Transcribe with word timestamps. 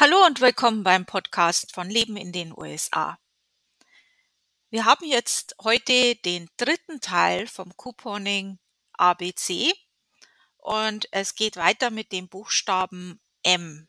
Hallo 0.00 0.24
und 0.26 0.40
willkommen 0.40 0.84
beim 0.84 1.06
Podcast 1.06 1.74
von 1.74 1.90
Leben 1.90 2.16
in 2.16 2.30
den 2.30 2.56
USA. 2.56 3.18
Wir 4.70 4.84
haben 4.84 5.04
jetzt 5.04 5.56
heute 5.60 6.14
den 6.14 6.48
dritten 6.56 7.00
Teil 7.00 7.48
vom 7.48 7.76
Couponing 7.76 8.60
ABC 8.92 9.72
und 10.58 11.08
es 11.10 11.34
geht 11.34 11.56
weiter 11.56 11.90
mit 11.90 12.12
dem 12.12 12.28
Buchstaben 12.28 13.20
M. 13.42 13.88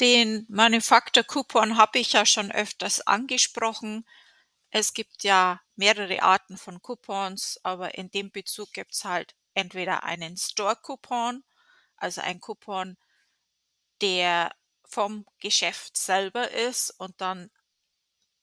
Den 0.00 0.44
Manufaktur-Coupon 0.48 1.76
habe 1.76 2.00
ich 2.00 2.12
ja 2.12 2.26
schon 2.26 2.50
öfters 2.50 3.06
angesprochen. 3.06 4.04
Es 4.70 4.92
gibt 4.92 5.22
ja 5.22 5.60
mehrere 5.76 6.22
Arten 6.22 6.58
von 6.58 6.82
Coupons, 6.82 7.60
aber 7.62 7.94
in 7.96 8.10
dem 8.10 8.32
Bezug 8.32 8.72
gibt 8.72 8.92
es 8.92 9.04
halt 9.04 9.36
entweder 9.54 10.02
einen 10.02 10.36
Store-Coupon, 10.36 11.44
also 11.96 12.20
ein 12.22 12.40
Coupon, 12.40 12.96
der 14.00 14.52
vom 14.84 15.26
Geschäft 15.38 15.96
selber 15.96 16.50
ist 16.50 16.90
und 16.90 17.20
dann 17.20 17.50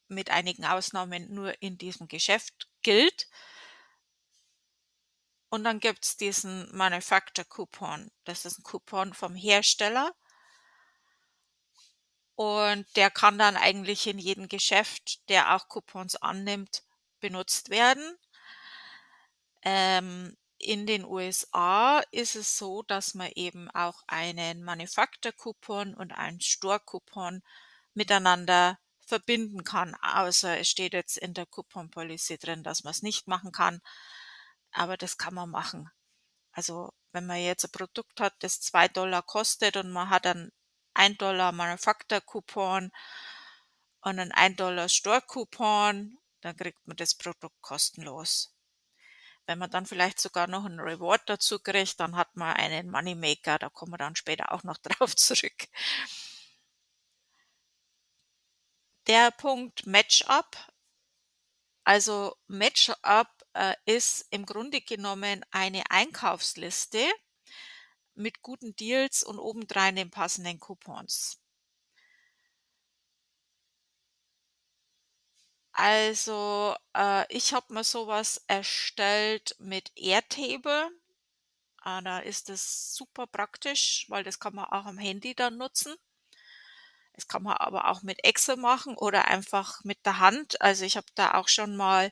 mit 0.07 0.29
einigen 0.29 0.65
Ausnahmen 0.65 1.33
nur 1.33 1.61
in 1.61 1.77
diesem 1.77 2.07
Geschäft 2.07 2.69
gilt. 2.81 3.27
Und 5.49 5.65
dann 5.65 5.81
gibt 5.81 6.05
es 6.05 6.15
diesen 6.15 6.73
Manufacturer 6.73 7.45
Coupon. 7.45 8.09
Das 8.23 8.45
ist 8.45 8.59
ein 8.59 8.63
Coupon 8.63 9.13
vom 9.13 9.35
Hersteller 9.35 10.15
und 12.41 12.87
der 12.95 13.11
kann 13.11 13.37
dann 13.37 13.55
eigentlich 13.55 14.07
in 14.07 14.17
jedem 14.17 14.47
Geschäft, 14.47 15.29
der 15.29 15.55
auch 15.55 15.67
Coupons 15.67 16.15
annimmt, 16.15 16.81
benutzt 17.19 17.69
werden. 17.69 18.17
Ähm, 19.61 20.35
in 20.57 20.87
den 20.87 21.05
USA 21.05 21.99
ist 22.09 22.35
es 22.35 22.57
so, 22.57 22.81
dass 22.81 23.13
man 23.13 23.29
eben 23.35 23.69
auch 23.69 24.01
einen 24.07 24.63
Manufacturer-Coupon 24.63 25.93
und 25.93 26.13
einen 26.13 26.41
Store-Coupon 26.41 27.43
miteinander 27.93 28.79
verbinden 29.05 29.63
kann, 29.63 29.93
außer 30.01 30.57
es 30.57 30.67
steht 30.67 30.93
jetzt 30.93 31.17
in 31.17 31.35
der 31.35 31.45
Coupon-Policy 31.45 32.39
drin, 32.39 32.63
dass 32.63 32.83
man 32.83 32.89
es 32.89 33.03
nicht 33.03 33.27
machen 33.27 33.51
kann. 33.51 33.81
Aber 34.71 34.97
das 34.97 35.19
kann 35.19 35.35
man 35.35 35.51
machen. 35.51 35.91
Also 36.53 36.91
wenn 37.11 37.27
man 37.27 37.37
jetzt 37.37 37.65
ein 37.65 37.71
Produkt 37.71 38.19
hat, 38.19 38.33
das 38.39 38.61
zwei 38.61 38.87
Dollar 38.87 39.21
kostet 39.21 39.77
und 39.77 39.91
man 39.91 40.09
hat 40.09 40.25
dann 40.25 40.51
1 40.93 41.17
Dollar 41.17 41.51
Manufaktur-Coupon 41.51 42.91
und 44.01 44.19
ein 44.19 44.31
1 44.31 44.57
Dollar 44.57 44.89
Store-Coupon, 44.89 46.17
dann 46.41 46.57
kriegt 46.57 46.85
man 46.87 46.97
das 46.97 47.15
Produkt 47.15 47.61
kostenlos. 47.61 48.53
Wenn 49.45 49.59
man 49.59 49.69
dann 49.69 49.85
vielleicht 49.85 50.19
sogar 50.19 50.47
noch 50.47 50.65
einen 50.65 50.79
Reward 50.79 51.21
dazu 51.25 51.59
kriegt, 51.59 51.99
dann 51.99 52.15
hat 52.15 52.35
man 52.35 52.55
einen 52.55 52.89
Moneymaker, 52.89 53.59
da 53.59 53.69
kommen 53.69 53.91
wir 53.93 53.97
dann 53.97 54.15
später 54.15 54.51
auch 54.51 54.63
noch 54.63 54.77
drauf 54.83 55.15
zurück. 55.15 55.67
Der 59.07 59.31
Punkt 59.31 59.85
Matchup. 59.87 60.57
Also 61.83 62.35
Matchup 62.47 63.27
äh, 63.53 63.73
ist 63.85 64.27
im 64.29 64.45
Grunde 64.45 64.81
genommen 64.81 65.43
eine 65.51 65.83
Einkaufsliste, 65.89 67.03
mit 68.15 68.41
guten 68.41 68.75
Deals 68.75 69.23
und 69.23 69.39
obendrein 69.39 69.95
den 69.95 70.11
passenden 70.11 70.59
Coupons. 70.59 71.39
Also, 75.73 76.75
äh, 76.95 77.25
ich 77.33 77.53
habe 77.53 77.73
mir 77.73 77.83
sowas 77.83 78.41
erstellt 78.47 79.55
mit 79.59 79.91
Airtable. 79.97 80.89
Äh, 81.85 82.01
da 82.03 82.19
ist 82.19 82.49
es 82.49 82.95
super 82.95 83.27
praktisch, 83.27 84.05
weil 84.09 84.23
das 84.23 84.39
kann 84.39 84.55
man 84.55 84.65
auch 84.65 84.85
am 84.87 84.97
Handy 84.99 85.35
dann 85.35 85.57
nutzen. 85.57 85.95
Das 87.13 87.27
kann 87.29 87.43
man 87.43 87.55
aber 87.57 87.87
auch 87.89 88.01
mit 88.03 88.23
Excel 88.25 88.57
machen 88.57 88.95
oder 88.97 89.25
einfach 89.29 89.81
mit 89.85 90.05
der 90.05 90.19
Hand. 90.19 90.59
Also, 90.61 90.83
ich 90.85 90.97
habe 90.97 91.07
da 91.15 91.35
auch 91.35 91.47
schon 91.47 91.75
mal 91.77 92.11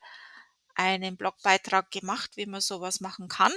einen 0.76 1.18
Blogbeitrag 1.18 1.92
gemacht, 1.92 2.38
wie 2.38 2.46
man 2.46 2.62
sowas 2.62 3.02
machen 3.02 3.28
kann. 3.28 3.54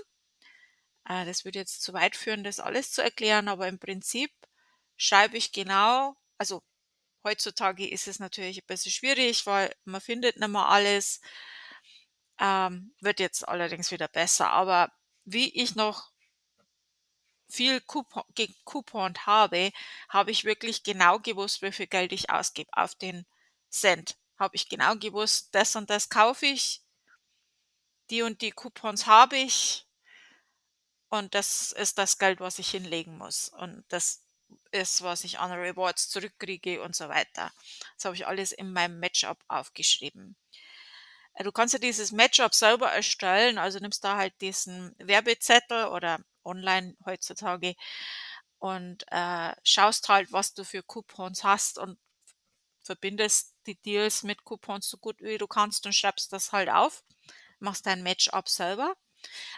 Äh, 1.13 1.27
das 1.27 1.45
würde 1.45 1.59
jetzt 1.59 1.83
zu 1.83 1.93
weit 1.93 2.17
führen, 2.17 2.45
das 2.45 2.61
alles 2.61 2.93
zu 2.93 3.03
erklären, 3.03 3.49
aber 3.49 3.69
im 3.69 3.79
Prinzip 3.79 4.33
schreibe 4.97 5.37
ich 5.37 5.53
genau, 5.53 6.17
also 6.39 6.63
heutzutage 7.25 7.89
ist 7.89 8.09
es 8.09 8.19
natürlich 8.19 8.59
ein 8.63 8.67
bisschen 8.67 8.93
schwierig, 8.93 9.47
weil 9.47 9.75
man 9.85 10.01
findet 10.01 10.39
nicht 10.39 10.49
mehr 10.49 10.69
alles. 10.69 11.21
Ähm, 12.41 12.95
wird 13.01 13.21
jetzt 13.21 13.47
allerdings 13.49 13.91
wieder 13.91 14.09
besser. 14.09 14.51
Aber 14.51 14.93
wie 15.25 15.51
ich 15.51 15.77
noch 15.77 16.11
viel 17.49 17.81
Coupon, 17.83 18.25
gekupont 18.35 19.27
habe, 19.27 19.73
habe 20.09 20.31
ich 20.31 20.45
wirklich 20.45 20.83
genau 20.83 21.19
gewusst, 21.21 21.63
wie 21.63 21.73
viel 21.73 21.87
Geld 21.87 22.13
ich 22.13 22.31
ausgebe 22.31 22.71
auf 22.73 22.95
den 22.95 23.27
Cent. 23.71 24.17
Habe 24.39 24.57
ich 24.57 24.69
genau 24.69 24.97
gewusst, 24.97 25.55
das 25.55 25.77
und 25.77 25.91
das 25.91 26.09
kaufe 26.09 26.47
ich, 26.47 26.83
die 28.11 28.23
und 28.23 28.41
die 28.43 28.51
Coupons 28.51 29.07
habe 29.07 29.37
ich, 29.37 29.87
und 31.13 31.35
das 31.35 31.73
ist 31.73 31.99
das 31.99 32.19
Geld, 32.19 32.41
was 32.41 32.59
ich 32.59 32.71
hinlegen 32.71 33.19
muss. 33.19 33.51
Und 33.51 33.85
das 33.89 34.23
ist, 34.71 35.03
was 35.03 35.25
ich 35.25 35.39
an 35.39 35.53
Rewards 35.53 36.09
zurückkriege 36.09 36.83
und 36.83 36.97
so 36.97 37.07
weiter. 37.11 37.53
Das 37.97 38.07
habe 38.07 38.17
ich 38.17 38.27
alles 38.27 38.53
in 38.53 38.73
meinem 38.73 38.99
Matchup 38.99 39.39
aufgeschrieben. 39.47 40.37
Äh, 41.35 41.45
du 41.45 41.53
kannst 41.53 41.75
ja 41.75 41.79
dieses 41.79 42.13
Matchup 42.13 42.55
selber 42.55 42.91
erstellen, 42.91 43.59
also 43.59 43.79
nimmst 43.79 44.03
da 44.05 44.17
halt 44.17 44.33
diesen 44.41 44.95
Werbezettel 44.97 45.89
oder 45.89 46.19
online 46.45 46.97
heutzutage 47.05 47.75
und 48.59 49.05
äh, 49.11 49.55
schaust 49.65 50.09
halt, 50.09 50.33
was 50.33 50.55
du 50.55 50.65
für 50.65 50.83
Coupons 50.83 51.45
hast 51.45 51.77
und 51.77 51.99
verbindest 52.83 53.55
die 53.67 53.77
Deals 53.83 54.23
mit 54.23 54.45
Coupons 54.45 54.89
so 54.89 54.97
gut 54.97 55.21
wie 55.21 55.37
du 55.37 55.47
kannst 55.47 55.85
und 55.85 55.95
schreibst 55.95 56.33
das 56.33 56.53
halt 56.53 56.71
auf, 56.71 57.05
machst 57.59 57.85
dein 57.85 58.03
Matchup 58.03 58.49
selber. 58.49 58.97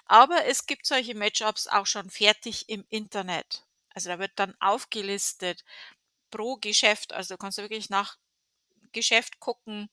Aber 0.07 0.45
es 0.47 0.67
gibt 0.67 0.87
solche 0.87 1.15
Matchups 1.15 1.67
auch 1.69 1.87
schon 1.87 2.11
fertig 2.11 2.69
im 2.69 2.85
Internet. 2.89 3.67
Also 3.91 4.11
da 4.11 4.19
wird 4.19 4.33
dann 4.37 4.55
aufgelistet 4.61 5.65
pro 6.31 6.57
Geschäft. 6.57 7.13
Also 7.13 7.35
du 7.35 7.39
kannst 7.39 7.59
wirklich 7.59 7.91
nach 7.91 8.17
Geschäft 8.93 9.41
gucken. 9.41 9.91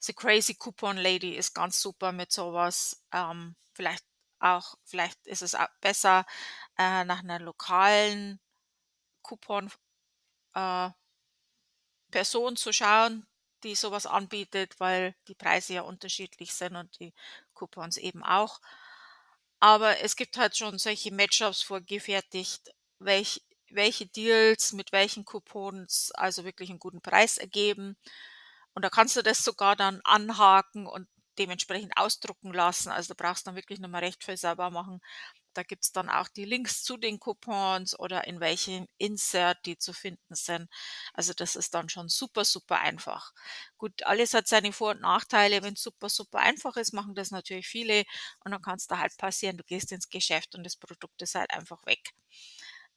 The 0.00 0.12
Crazy 0.14 0.54
Coupon 0.54 0.96
Lady 0.96 1.36
ist 1.36 1.54
ganz 1.54 1.80
super 1.80 2.12
mit 2.12 2.32
sowas. 2.32 3.02
Ähm, 3.12 3.54
vielleicht 3.74 4.04
auch, 4.40 4.76
vielleicht 4.84 5.26
ist 5.26 5.42
es 5.42 5.54
auch 5.54 5.68
besser, 5.80 6.26
äh, 6.78 7.04
nach 7.04 7.20
einer 7.20 7.38
lokalen 7.38 8.40
Coupon 9.22 9.70
äh, 10.54 10.90
Person 12.10 12.56
zu 12.56 12.72
schauen, 12.72 13.26
die 13.62 13.74
sowas 13.74 14.06
anbietet, 14.06 14.78
weil 14.80 15.14
die 15.28 15.34
Preise 15.34 15.74
ja 15.74 15.82
unterschiedlich 15.82 16.54
sind 16.54 16.76
und 16.76 16.98
die 17.00 17.12
Coupons 17.60 17.98
eben 17.98 18.24
auch. 18.24 18.60
Aber 19.60 20.00
es 20.00 20.16
gibt 20.16 20.36
halt 20.38 20.56
schon 20.56 20.78
solche 20.78 21.12
Matchups 21.12 21.62
vorgefertigt, 21.62 22.70
welch, 22.98 23.42
welche 23.70 24.06
Deals 24.06 24.72
mit 24.72 24.92
welchen 24.92 25.24
Coupons 25.24 26.10
also 26.12 26.44
wirklich 26.44 26.70
einen 26.70 26.78
guten 26.78 27.02
Preis 27.02 27.36
ergeben. 27.38 27.96
Und 28.74 28.84
da 28.84 28.90
kannst 28.90 29.16
du 29.16 29.22
das 29.22 29.44
sogar 29.44 29.76
dann 29.76 30.00
anhaken 30.04 30.86
und 30.86 31.08
dementsprechend 31.38 31.92
ausdrucken 31.96 32.52
lassen. 32.52 32.90
Also 32.90 33.14
du 33.14 33.16
brauchst 33.16 33.46
dann 33.46 33.56
wirklich 33.56 33.80
nochmal 33.80 34.04
recht 34.04 34.24
viel 34.24 34.36
selber 34.36 34.70
machen. 34.70 35.00
Da 35.54 35.62
gibt's 35.62 35.92
dann 35.92 36.08
auch 36.08 36.28
die 36.28 36.44
Links 36.44 36.82
zu 36.84 36.96
den 36.96 37.18
Coupons 37.18 37.98
oder 37.98 38.26
in 38.26 38.40
welchem 38.40 38.86
Insert 38.98 39.64
die 39.66 39.78
zu 39.78 39.92
finden 39.92 40.34
sind. 40.34 40.68
Also 41.14 41.32
das 41.34 41.56
ist 41.56 41.74
dann 41.74 41.88
schon 41.88 42.08
super, 42.08 42.44
super 42.44 42.80
einfach. 42.80 43.32
Gut, 43.78 44.02
alles 44.04 44.34
hat 44.34 44.46
seine 44.48 44.72
Vor- 44.72 44.92
und 44.92 45.00
Nachteile. 45.00 45.62
Wenn 45.62 45.74
es 45.74 45.82
super, 45.82 46.08
super 46.08 46.38
einfach 46.40 46.76
ist, 46.76 46.92
machen 46.92 47.14
das 47.14 47.30
natürlich 47.30 47.66
viele 47.68 48.04
und 48.44 48.52
dann 48.52 48.62
kann 48.62 48.76
es 48.76 48.86
da 48.86 48.98
halt 48.98 49.16
passieren, 49.18 49.56
du 49.56 49.64
gehst 49.64 49.92
ins 49.92 50.08
Geschäft 50.08 50.54
und 50.54 50.64
das 50.64 50.76
Produkt 50.76 51.20
ist 51.22 51.34
halt 51.34 51.50
einfach 51.52 51.84
weg. 51.86 52.12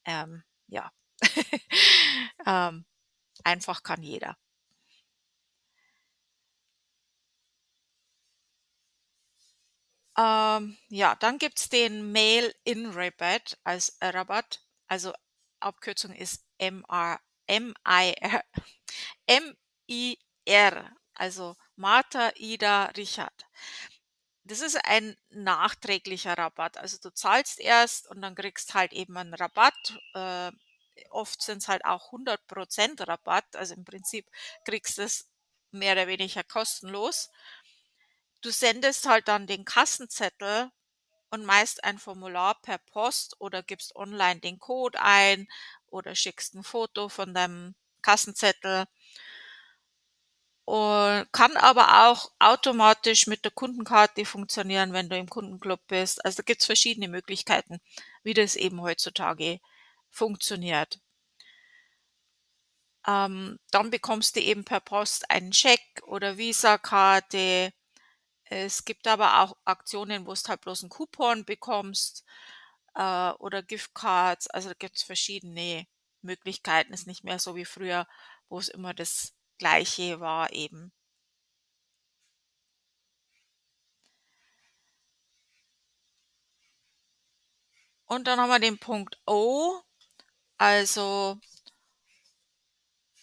Ähm, 0.06 0.44
ja. 0.68 0.92
ähm, 2.46 2.86
einfach 3.44 3.84
kann 3.84 4.04
jeder. 4.04 4.38
Ähm, 10.18 10.78
ja, 10.90 11.16
dann 11.16 11.38
gibt's 11.40 11.70
den 11.70 12.12
Mail-in-Rabatt 12.12 13.58
als 13.64 13.98
Rabatt. 14.02 14.62
Also 14.88 15.14
Abkürzung 15.60 16.14
ist 16.14 16.44
M-I-R 16.58 17.20
M-I-R, 19.28 20.92
also 21.16 21.56
Martha, 21.76 22.32
Ida, 22.36 22.86
Richard. 22.98 23.46
Das 24.46 24.62
ist 24.62 24.76
ein 24.86 25.16
nachträglicher 25.30 26.38
Rabatt. 26.38 26.78
Also 26.78 26.98
du 27.02 27.12
zahlst 27.14 27.60
erst 27.60 28.10
und 28.10 28.22
dann 28.22 28.36
kriegst 28.36 28.74
halt 28.74 28.92
eben 28.94 29.16
einen 29.18 29.34
Rabatt. 29.34 30.00
Äh, 30.14 30.52
oft 31.10 31.42
sind's 31.42 31.68
halt 31.68 31.86
auch 31.86 32.12
100% 32.12 33.08
Rabatt. 33.08 33.56
Also 33.56 33.74
im 33.76 33.86
Prinzip 33.86 34.30
kriegst 34.66 35.00
es 35.00 35.30
mehr 35.72 35.94
oder 35.94 36.08
weniger 36.08 36.44
kostenlos. 36.44 37.30
Du 38.44 38.52
sendest 38.52 39.08
halt 39.08 39.28
dann 39.28 39.48
den 39.48 39.66
Kassenzettel 39.66 40.70
und 41.32 41.46
meist 41.46 41.84
ein 41.84 41.98
Formular 42.00 42.62
per 42.62 42.78
Post 42.78 43.36
oder 43.42 43.64
gibst 43.64 43.96
online 43.96 44.40
den 44.42 44.60
Code 44.60 45.00
ein 45.02 45.48
oder 45.88 46.16
schickst 46.16 46.54
ein 46.56 46.64
Foto 46.64 47.10
von 47.10 47.34
deinem 47.34 47.76
Kassenzettel. 48.04 48.86
Und 50.66 51.28
kann 51.32 51.56
aber 51.56 52.10
auch 52.10 52.32
automatisch 52.40 53.28
mit 53.28 53.46
der 53.46 53.52
Kundenkarte 53.52 54.26
funktionieren, 54.26 54.92
wenn 54.92 55.08
du 55.10 55.18
im 55.18 55.30
Kundenclub 55.30 55.80
bist. 55.88 56.24
Also, 56.26 56.38
da 56.38 56.44
gibt's 56.44 56.66
verschiedene 56.66 57.08
Möglichkeiten, 57.08 57.80
wie 58.24 58.34
das 58.34 58.56
eben 58.58 58.82
heutzutage 58.82 59.60
funktioniert. 60.10 61.00
Ähm, 63.08 63.60
dann 63.72 63.90
bekommst 63.92 64.36
du 64.36 64.42
eben 64.42 64.64
per 64.66 64.80
Post 64.82 65.30
einen 65.30 65.54
Scheck 65.54 66.02
oder 66.06 66.38
Visakarte. 66.38 67.72
Es 68.56 68.86
gibt 68.86 69.08
aber 69.08 69.42
auch 69.42 69.58
Aktionen, 69.66 70.28
wo's 70.28 70.48
halt 70.48 70.62
bloß 70.62 70.84
'n 70.84 70.90
Coupon 70.90 71.44
bekommst, 71.44 72.24
äh, 72.96 73.32
oder 73.40 73.64
Giftcards. 73.64 74.48
Also, 74.48 74.70
da 74.70 74.76
gibt's 74.76 75.04
verschiedene 75.04 75.88
Möglichkeiten. 76.22 76.94
Ist 76.94 77.08
nicht 77.08 77.24
mehr 77.24 77.40
so 77.40 77.56
wie 77.56 77.66
früher, 77.66 78.08
wo's 78.50 78.68
immer 78.70 78.94
das 78.94 79.34
Gleiche 79.60 80.20
war 80.20 80.54
eben. 80.54 80.92
Und 88.10 88.28
dann 88.28 88.40
haben 88.40 88.50
wir 88.50 88.60
den 88.60 88.78
Punkt 88.78 89.20
O, 89.26 89.80
also 90.58 91.40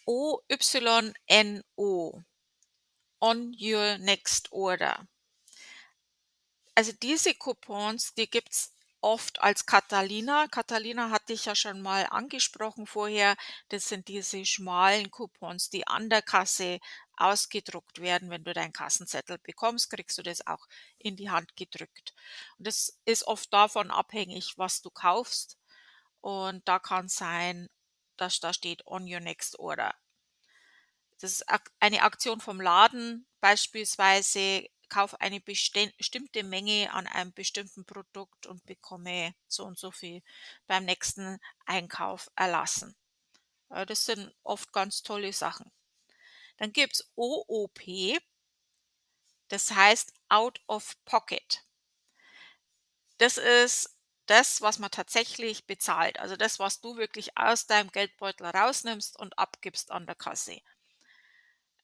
O-Y-N-O. 0.08 1.62
On 3.22 3.52
your 3.58 3.98
next 3.98 4.48
order. 4.50 5.06
Also, 6.74 6.92
diese 6.92 7.34
Coupons, 7.34 8.14
die 8.14 8.28
gibt's 8.30 8.72
oft 9.00 9.40
als 9.40 9.66
Catalina. 9.66 10.46
Catalina 10.48 11.10
hatte 11.10 11.32
ich 11.32 11.46
ja 11.46 11.54
schon 11.54 11.80
mal 11.80 12.06
angesprochen 12.10 12.86
vorher. 12.86 13.36
Das 13.68 13.88
sind 13.88 14.08
diese 14.08 14.44
schmalen 14.44 15.10
Coupons, 15.10 15.70
die 15.70 15.86
an 15.86 16.10
der 16.10 16.22
Kasse 16.22 16.80
ausgedruckt 17.16 18.00
werden. 18.00 18.30
Wenn 18.30 18.44
du 18.44 18.52
deinen 18.52 18.72
Kassenzettel 18.72 19.38
bekommst, 19.38 19.90
kriegst 19.90 20.18
du 20.18 20.22
das 20.22 20.46
auch 20.46 20.66
in 20.98 21.16
die 21.16 21.30
Hand 21.30 21.56
gedrückt. 21.56 22.14
Und 22.58 22.66
das 22.66 22.98
ist 23.04 23.26
oft 23.26 23.52
davon 23.52 23.90
abhängig, 23.90 24.54
was 24.56 24.82
du 24.82 24.90
kaufst. 24.90 25.58
Und 26.20 26.66
da 26.68 26.78
kann's 26.78 27.16
sein, 27.16 27.68
dass 28.16 28.40
da 28.40 28.52
steht 28.52 28.86
on 28.86 29.10
your 29.10 29.20
next 29.20 29.58
order. 29.58 29.94
Das 31.20 31.32
ist 31.32 31.44
eine 31.80 32.02
Aktion 32.02 32.40
vom 32.40 32.60
Laden, 32.60 33.26
beispielsweise 33.40 34.66
kauf 34.90 35.18
eine 35.20 35.40
bestimmte 35.40 36.42
Menge 36.42 36.92
an 36.92 37.06
einem 37.06 37.32
bestimmten 37.32 37.86
Produkt 37.86 38.46
und 38.46 38.66
bekomme 38.66 39.34
so 39.48 39.64
und 39.64 39.78
so 39.78 39.90
viel 39.90 40.22
beim 40.66 40.84
nächsten 40.84 41.38
Einkauf 41.64 42.30
erlassen. 42.36 42.94
Äh, 43.70 43.86
das 43.86 44.04
sind 44.04 44.34
oft 44.42 44.72
ganz 44.72 45.02
tolle 45.02 45.32
Sachen. 45.32 45.70
Dann 46.58 46.72
gibt's 46.72 47.10
OOP. 47.16 48.20
Das 49.48 49.70
heißt 49.70 50.12
out 50.28 50.60
of 50.68 50.94
pocket. 51.04 51.64
Das 53.18 53.36
ist 53.38 53.96
das, 54.26 54.60
was 54.62 54.78
man 54.78 54.90
tatsächlich 54.90 55.66
bezahlt. 55.66 56.20
Also, 56.20 56.36
das, 56.36 56.58
was 56.58 56.80
du 56.80 56.96
wirklich 56.96 57.36
aus 57.36 57.66
deinem 57.66 57.90
Geldbeutel 57.90 58.46
rausnimmst 58.46 59.18
und 59.18 59.38
abgibst 59.38 59.90
an 59.90 60.06
der 60.06 60.14
Kasse. 60.14 60.60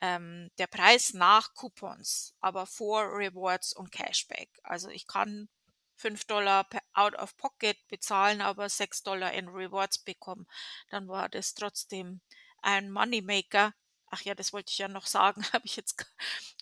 Ähm, 0.01 0.51
der 0.59 0.67
Preis 0.67 1.15
nach 1.15 1.55
Coupons, 1.55 2.35
aber 2.41 2.67
vor 2.67 3.03
Rewards 3.17 3.73
und 3.73 3.93
Cashback. 3.93 4.51
Also, 4.63 4.89
ich 4.91 5.07
kann 5.07 5.49
5 5.97 6.27
per 6.27 6.83
out 6.93 7.15
of 7.17 7.37
pocket 7.39 7.79
bezahlen, 7.89 8.41
aber 8.43 8.69
6 8.69 9.03
in 9.33 9.49
Rewards 9.49 9.99
bekommen. 9.99 10.47
Dann 10.91 11.09
war 11.09 11.29
das 11.31 11.55
trotzdem 11.55 12.21
ein 12.63 12.91
Moneymaker. 12.91 13.75
Ach 14.11 14.21
ja, 14.23 14.35
das 14.35 14.53
wollte 14.53 14.71
ich 14.73 14.79
ja 14.79 14.89
noch 14.89 15.07
sagen, 15.07 15.43
habe 15.53 15.67
ich 15.67 15.77
jetzt 15.77 16.07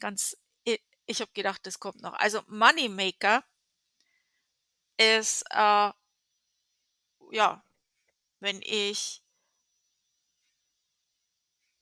ganz 0.01 0.37
ich 1.07 1.21
habe 1.21 1.31
gedacht, 1.35 1.67
das 1.67 1.81
kommt 1.81 2.01
noch. 2.03 2.15
Also, 2.15 2.43
Moneymaker 2.49 3.45
ist, 4.99 5.45
äh 5.51 5.91
ja, 7.33 7.63
wenn 8.41 8.61
ich 8.63 9.23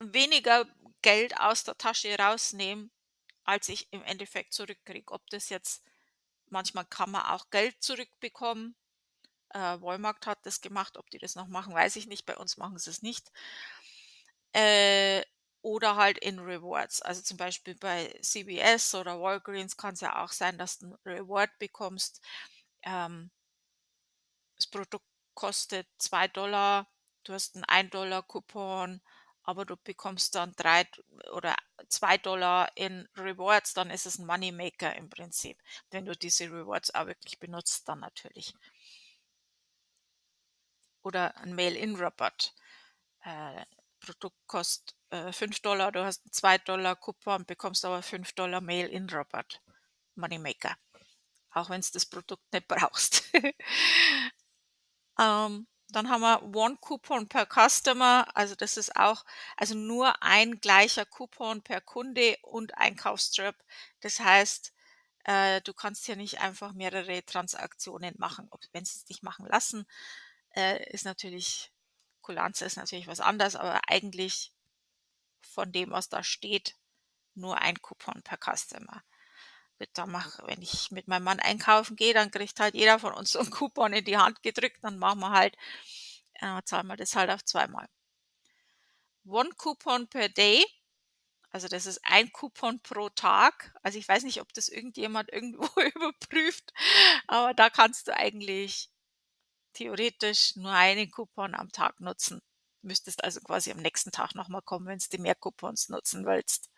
weniger 0.01 0.67
Geld 1.03 1.39
aus 1.41 1.65
der 1.65 1.77
Tasche 1.79 2.17
rausnehme, 2.19 2.91
als 3.45 3.69
ich 3.69 3.93
im 3.93 4.03
Endeffekt 4.05 4.55
zurückkriege. 4.55 5.13
Ob 5.13 5.29
das 5.31 5.49
jetzt 5.51 5.85
manchmal 6.51 6.87
kann 6.87 7.11
man 7.13 7.27
auch 7.27 7.51
Geld 7.51 7.83
zurückbekommen. 7.83 8.77
Äh, 9.51 9.61
Walmart 9.83 10.27
hat 10.27 10.47
das 10.47 10.61
gemacht. 10.63 10.97
Ob 10.99 11.11
die 11.11 11.19
das 11.19 11.37
noch 11.37 11.49
machen, 11.49 11.75
weiß 11.75 11.97
ich 11.97 12.07
nicht. 12.09 12.27
Bei 12.27 12.37
uns 12.39 12.57
machen 12.59 12.79
sie's 12.79 13.03
nicht. 13.03 13.31
Äh, 14.55 15.23
oder 15.63 15.97
halt 15.97 16.19
in 16.19 16.39
Rewards. 16.41 17.01
Also, 17.03 17.23
zum 17.23 17.37
Beispiel 17.37 17.75
bei 17.77 18.15
CVS 18.21 18.95
oder 18.95 19.21
Walgreens 19.21 19.77
kann's 19.77 20.01
ja 20.01 20.23
auch 20.23 20.33
sein, 20.33 20.59
dass 20.59 20.79
du 20.79 20.87
'n 20.87 20.97
Reward 21.07 21.51
bekommst. 21.59 22.21
Ähm 22.83 23.31
das 24.59 24.67
Produkt 24.67 25.07
kostet 25.35 25.89
2 25.99 26.29
Du 27.25 27.33
hast 27.33 27.57
'n 27.57 27.65
$1 27.65 29.03
aber 29.45 29.65
du 29.67 29.77
bekommst 29.77 30.35
dann 30.35 30.53
3 30.57 30.87
oder 31.33 31.57
2 31.89 32.19
in 32.77 33.09
Rewards, 33.17 33.75
dann 33.75 33.91
ist 33.91 34.07
es 34.07 34.19
'n 34.19 34.27
Moneymaker 34.27 34.95
im 34.97 35.09
Prinzip, 35.11 35.59
wenn 35.91 36.05
du 36.07 36.15
diese 36.17 36.45
Rewards 36.51 36.95
auch 36.95 37.07
wirklich 37.07 37.39
benutzt 37.41 37.89
dann 37.89 38.01
natürlich. 38.01 38.55
Oder 41.05 41.35
'n 41.43 41.55
Mail-in-Rabatt. 41.55 42.55
Äh, 43.25 43.65
Produkt 44.01 44.39
kostet, 44.47 44.97
äh, 45.11 45.33
5 45.33 45.61
du 45.93 46.05
hast 46.05 46.27
'n 46.27 46.33
2 46.33 46.59
Coupon, 46.97 47.47
bekommst 47.47 47.85
aber 47.85 48.03
5 48.03 48.33
Mail-in-Rabatt. 48.61 49.63
Moneymaker. 50.17 50.77
Auch 51.53 51.71
wenn's 51.71 51.91
das 51.93 52.07
Produkt 52.07 52.45
nicht 52.53 52.69
brauchst. 52.69 53.25
Ähm, 55.19 55.67
dann 55.93 56.09
haben 56.09 56.23
wir 56.23 56.43
One 56.57 56.77
Coupon 56.81 57.29
per 57.29 57.47
Customer. 57.47 58.27
Also, 58.35 58.55
das 58.55 58.77
ist 58.77 58.97
auch 58.97 59.25
also, 59.57 59.75
nur 59.75 60.23
ein 60.23 60.61
gleicher 60.61 61.07
Coupon 61.07 61.63
per 61.63 61.81
Kunde 61.81 62.37
und 62.43 62.77
Einkaufstrip. 62.79 63.57
Das 64.01 64.21
heißt, 64.21 64.73
äh, 65.25 65.61
du 65.63 65.73
kannst 65.75 66.07
hier 66.07 66.17
nicht 66.17 66.41
einfach 66.41 66.73
mehrere 66.73 67.25
Transaktionen 67.25 68.15
machen. 68.19 68.51
Wenn 68.73 68.85
sie's 68.85 69.05
dich 69.05 69.23
machen 69.23 69.47
lassen, 69.47 69.87
äh, 70.55 70.91
ist 70.93 71.05
natürlich 71.05 71.73
Kulanz 72.23 72.61
ist 72.61 72.77
natürlich 72.77 73.09
was 73.09 73.21
anderes, 73.21 73.57
aber 73.57 73.81
eigentlich 73.89 74.53
von 75.43 75.73
dem, 75.73 75.91
was 75.91 76.09
da 76.09 76.23
steht, 76.23 76.77
nur 77.35 77.59
ein 77.61 77.81
Coupon 77.83 78.23
per 78.23 78.39
Customer. 78.39 79.03
Da 79.95 80.07
mache 80.07 80.43
wenn 80.47 80.63
ich 80.63 80.91
mit 80.91 81.09
meinem 81.09 81.25
Mann 81.25 81.41
einkaufen 81.41 81.97
gehe, 81.97 82.15
dann 82.15 82.31
kriegt 82.31 82.59
halt 82.61 82.75
jeder 82.75 82.99
von 82.99 83.13
uns 83.13 83.33
so 83.33 83.41
'n 83.41 83.51
Coupon 83.51 83.93
in 83.93 84.05
die 84.05 84.17
Hand 84.17 84.43
gedrückt, 84.43 84.79
dann 84.83 84.99
machen 84.99 85.21
wir 85.21 85.31
halt 85.31 85.57
äh, 86.35 86.63
zahlen 86.65 86.87
wir 86.89 86.97
das 86.97 87.17
halt 87.17 87.31
auf 87.31 87.45
zweimal. 87.45 87.89
One 89.27 89.51
Coupon 89.57 90.07
per 90.09 90.29
day, 90.29 90.65
also 91.53 91.69
das 91.69 91.87
ist 91.87 92.01
ein 92.05 92.33
Coupon 92.33 92.81
pro 92.83 93.11
Tag. 93.11 93.75
Also, 93.83 93.99
ich 93.99 94.09
weiß 94.09 94.25
nicht, 94.25 94.41
ob 94.43 94.53
das 94.55 94.69
irgendjemand 94.69 95.31
irgendwo 95.33 95.69
überprüft, 95.81 96.73
aber 97.29 97.55
da 97.55 97.71
kannst 97.71 98.09
du 98.09 98.17
eigentlich 98.17 98.91
theoretisch 99.75 100.57
nur 100.57 100.73
einen 100.73 101.11
Coupon 101.13 101.55
am 101.57 101.73
Tag 101.73 102.01
nutzen. 102.01 102.43
Müsstest 102.83 103.25
also 103.25 103.41
quasi 103.43 103.73
am 103.73 103.79
nächsten 103.83 104.13
Tag 104.13 104.35
noch 104.37 104.49
mal 104.49 104.63
kommen, 104.63 104.87
wenn's 104.89 105.11
du 105.11 105.19
mehr 105.21 105.37
Coupons 105.37 105.91
nutzen 105.91 106.27
willst. 106.27 106.72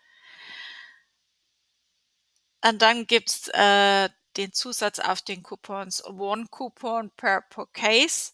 Und 2.65 2.83
dann 2.83 3.07
gibt's, 3.07 3.49
äh, 3.51 4.09
den 4.37 4.53
Zusatz 4.53 4.99
auf 4.99 5.23
den 5.23 5.45
Coupons 5.45 6.05
One 6.07 6.47
Coupon 6.51 7.11
per 7.13 7.43
per 7.43 7.67
Case. 7.69 8.33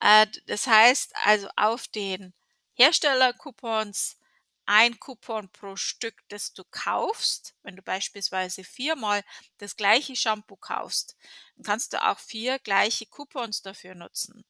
Äh, 0.00 0.26
das 0.46 0.66
heißt 0.66 1.14
also, 1.24 1.48
auf 1.56 1.88
den 1.88 2.34
Herstellercoupons 2.74 4.18
ein 4.66 4.98
Coupon 5.00 5.50
pro 5.50 5.76
Stück, 5.76 6.16
das 6.28 6.54
du 6.54 6.64
kaufst. 6.70 7.54
Wenn 7.62 7.76
du 7.76 7.82
beispielsweise 7.82 8.64
viermal 8.64 9.22
das 9.58 9.76
gleiche 9.76 10.16
Shampoo 10.16 10.56
kaufst, 10.56 11.16
dann 11.56 11.64
kannst 11.64 11.92
du 11.92 12.02
auch 12.02 12.18
vier 12.18 12.58
gleiche 12.60 13.06
Coupons 13.06 13.62
dafür 13.62 13.94
nutzen. 13.94 14.44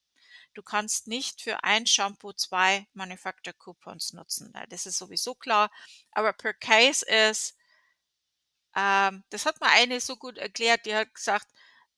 Du 0.54 0.62
kannst 0.62 1.08
nicht 1.08 1.42
für 1.42 1.64
ein 1.64 1.86
Shampoo 1.86 2.32
zwei 2.32 2.86
Manufacturer 2.94 3.54
Coupons 3.54 4.12
nutzen. 4.12 4.52
Das 4.70 4.86
ist 4.86 4.98
sowieso 4.98 5.34
klar. 5.34 5.70
Aber 6.12 6.32
per 6.32 6.54
Case 6.54 7.04
ist, 7.06 7.56
ähm, 8.76 9.24
das 9.30 9.46
hat 9.46 9.60
mir 9.60 9.68
eine 9.70 10.00
so 10.00 10.16
gut 10.16 10.38
erklärt, 10.38 10.86
die 10.86 10.94
hat 10.94 11.14
gesagt, 11.14 11.48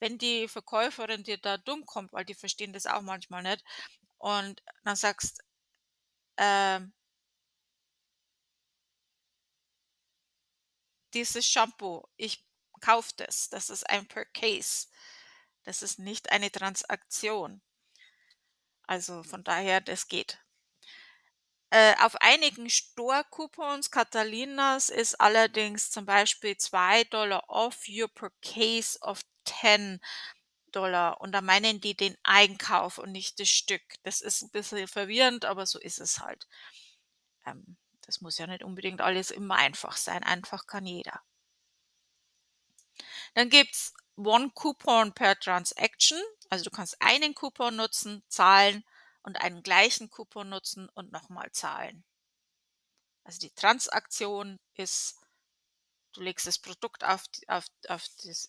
wenn 0.00 0.18
die 0.18 0.48
Verkäuferin 0.48 1.24
dir 1.24 1.38
da 1.38 1.56
dumm 1.58 1.86
kommt, 1.86 2.12
weil 2.12 2.24
die 2.24 2.34
verstehen 2.34 2.72
das 2.72 2.86
auch 2.86 3.02
manchmal 3.02 3.42
nicht, 3.42 3.64
und 4.18 4.62
dann 4.84 4.96
sagst, 4.96 5.42
ähm, 6.38 6.92
dieses 11.14 11.44
Shampoo, 11.46 12.04
ich 12.16 12.44
kaufe 12.80 13.10
das, 13.16 13.48
das 13.48 13.70
ist 13.70 13.88
ein 13.90 14.06
per 14.06 14.24
Case. 14.26 14.86
Das 15.64 15.82
ist 15.82 15.98
nicht 15.98 16.30
eine 16.30 16.50
Transaktion. 16.52 17.60
Also 18.88 19.22
von 19.24 19.42
daher, 19.42 19.80
das 19.80 20.06
geht. 20.08 20.38
Äh, 21.70 21.94
auf 22.00 22.14
einigen 22.20 22.70
Store-Coupons, 22.70 23.90
Catalinas, 23.90 24.88
ist 24.88 25.20
allerdings 25.20 25.90
zum 25.90 26.06
Beispiel 26.06 26.56
2 26.56 27.04
Dollar 27.04 27.44
off 27.48 27.88
your 27.88 28.08
per 28.08 28.30
case 28.40 28.98
of 29.00 29.22
10 29.44 30.00
Dollar. 30.70 31.20
Und 31.20 31.32
da 31.32 31.40
meinen 31.40 31.80
die 31.80 31.96
den 31.96 32.16
Einkauf 32.22 32.98
und 32.98 33.10
nicht 33.12 33.40
das 33.40 33.48
Stück. 33.48 33.82
Das 34.04 34.20
ist 34.20 34.42
ein 34.42 34.50
bisschen 34.50 34.86
verwirrend, 34.86 35.44
aber 35.44 35.66
so 35.66 35.80
ist 35.80 35.98
es 35.98 36.20
halt. 36.20 36.46
Ähm, 37.46 37.76
das 38.02 38.20
muss 38.20 38.38
ja 38.38 38.46
nicht 38.46 38.62
unbedingt 38.62 39.00
alles 39.00 39.32
immer 39.32 39.56
einfach 39.56 39.96
sein. 39.96 40.22
Einfach 40.22 40.66
kann 40.66 40.86
jeder. 40.86 41.20
Dann 43.34 43.50
gibt's 43.50 43.92
One 44.16 44.50
Coupon 44.54 45.12
per 45.12 45.38
Transaction. 45.38 46.20
Also 46.48 46.64
du 46.64 46.70
kannst 46.70 46.96
einen 47.02 47.34
Coupon 47.34 47.74
nutzen, 47.76 48.22
zahlen 48.28 48.84
und 49.26 49.38
einen 49.38 49.64
gleichen 49.64 50.08
Coupon 50.08 50.48
nutzen 50.48 50.88
und 50.90 51.10
nochmal 51.10 51.50
zahlen. 51.50 52.04
Also 53.24 53.40
die 53.40 53.50
Transaktion 53.50 54.60
ist, 54.74 55.16
du 56.12 56.20
legst 56.20 56.46
das 56.46 56.60
Produkt 56.60 57.02
auf, 57.02 57.24
auf, 57.48 57.66
auf, 57.88 58.06
das, 58.22 58.46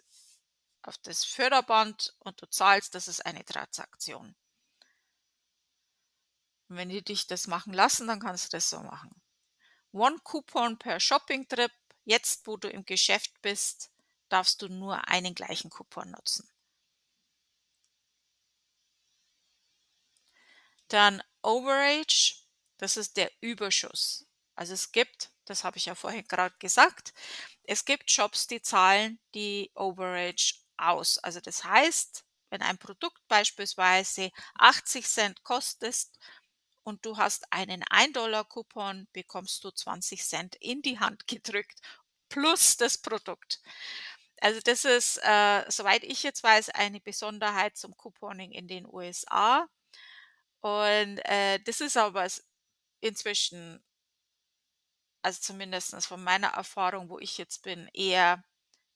auf 0.84 1.00
das 1.00 1.26
Förderband 1.26 2.16
und 2.20 2.40
du 2.40 2.48
zahlst, 2.48 2.94
das 2.94 3.08
ist 3.08 3.26
eine 3.26 3.44
Transaktion. 3.44 4.36
Und 6.70 6.78
wenn 6.78 6.90
die 6.90 7.04
dich 7.04 7.26
das 7.26 7.48
machen 7.48 7.74
lassen, 7.74 8.06
dann 8.06 8.20
kannst 8.20 8.46
du 8.46 8.58
das 8.58 8.70
so 8.70 8.80
machen. 8.80 9.20
One 9.94 10.20
Coupon 10.24 10.78
per 10.78 11.00
Shopping 11.00 11.48
Trip. 11.48 11.72
Jetzt, 12.04 12.46
wo 12.46 12.56
du 12.56 12.70
im 12.70 12.86
Geschäft 12.86 13.42
bist, 13.42 13.90
darfst 14.30 14.62
du 14.62 14.68
nur 14.68 15.08
einen 15.08 15.34
gleichen 15.34 15.72
Coupon 15.72 16.12
nutzen. 16.12 16.48
Dann 20.90 21.22
Overage, 21.44 22.36
das 22.78 22.98
ist 22.98 23.18
der 23.18 23.32
Überschuss. 23.42 24.26
Also 24.56 24.74
es 24.74 24.92
gibt, 24.92 25.32
das 25.46 25.64
habe 25.64 25.78
ich 25.78 25.86
ja 25.86 25.96
vorhin 25.96 26.26
gerade 26.28 26.56
gesagt, 26.60 27.14
es 27.64 27.86
gibt 27.86 28.10
Shops, 28.12 28.48
die 28.48 28.62
zahlen 28.62 29.20
die 29.36 29.72
Overage 29.76 30.56
aus. 30.78 31.18
Also 31.20 31.40
das 31.42 31.64
heißt, 31.64 32.26
wenn 32.50 32.62
ein 32.62 32.78
Produkt 32.78 33.22
beispielsweise 33.28 34.32
80 34.56 35.06
Cent 35.08 35.44
kostet 35.44 36.08
und 36.84 37.06
du 37.06 37.18
hast 37.18 37.52
einen 37.52 37.84
1-Dollar-Coupon, 37.84 39.08
bekommst 39.14 39.64
du 39.64 39.72
20 39.72 40.24
Cent 40.24 40.56
in 40.60 40.82
die 40.82 41.00
Hand 41.00 41.28
gedrückt 41.28 41.80
plus 42.30 42.78
das 42.78 42.98
Produkt. 42.98 43.62
Also 44.42 44.60
das 44.64 44.86
ist, 44.86 45.18
äh, 45.24 45.66
soweit 45.70 46.04
ich 46.04 46.24
jetzt 46.24 46.44
weiß, 46.44 46.70
eine 46.70 47.02
Besonderheit 47.02 47.78
zum 47.78 47.96
Couponing 47.98 48.52
in 48.52 48.68
den 48.68 48.86
USA. 48.86 49.68
Und 50.68 51.20
äh, 51.26 51.60
das 51.64 51.82
ist 51.82 51.98
aber 51.98 52.28
inzwischen, 53.02 53.82
also 55.22 55.40
zumindest 55.42 55.96
von 56.06 56.24
meiner 56.24 56.50
Erfahrung, 56.50 57.10
wo 57.10 57.20
ich 57.20 57.38
jetzt 57.38 57.64
bin, 57.64 57.88
eher 57.94 58.44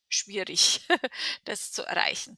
schwierig, 0.10 0.88
das 1.46 1.72
zu 1.72 1.84
erreichen. 1.84 2.38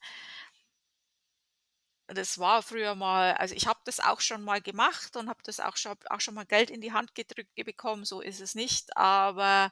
Das 2.07 2.37
war 2.37 2.61
früher 2.61 2.95
mal, 2.95 3.33
also 3.35 3.55
ich 3.55 3.65
habe 3.67 3.79
das 3.85 3.99
auch 3.99 4.19
schon 4.19 4.43
mal 4.43 4.61
gemacht 4.61 5.15
und 5.15 5.29
habe 5.29 5.41
das 5.43 5.59
auch 5.59 5.77
schon, 5.77 5.95
auch 6.09 6.19
schon 6.21 6.33
mal 6.35 6.45
Geld 6.45 6.69
in 6.69 6.81
die 6.81 6.91
Hand 6.91 7.15
gedrückt 7.15 7.55
bekommen, 7.55 8.03
so 8.05 8.21
ist 8.21 8.41
es 8.41 8.55
nicht, 8.55 8.95
aber 8.97 9.71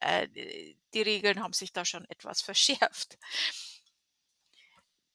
äh, 0.00 0.28
die 0.94 1.02
Regeln 1.02 1.42
haben 1.42 1.52
sich 1.54 1.72
da 1.72 1.84
schon 1.84 2.06
etwas 2.10 2.42
verschärft. 2.42 3.18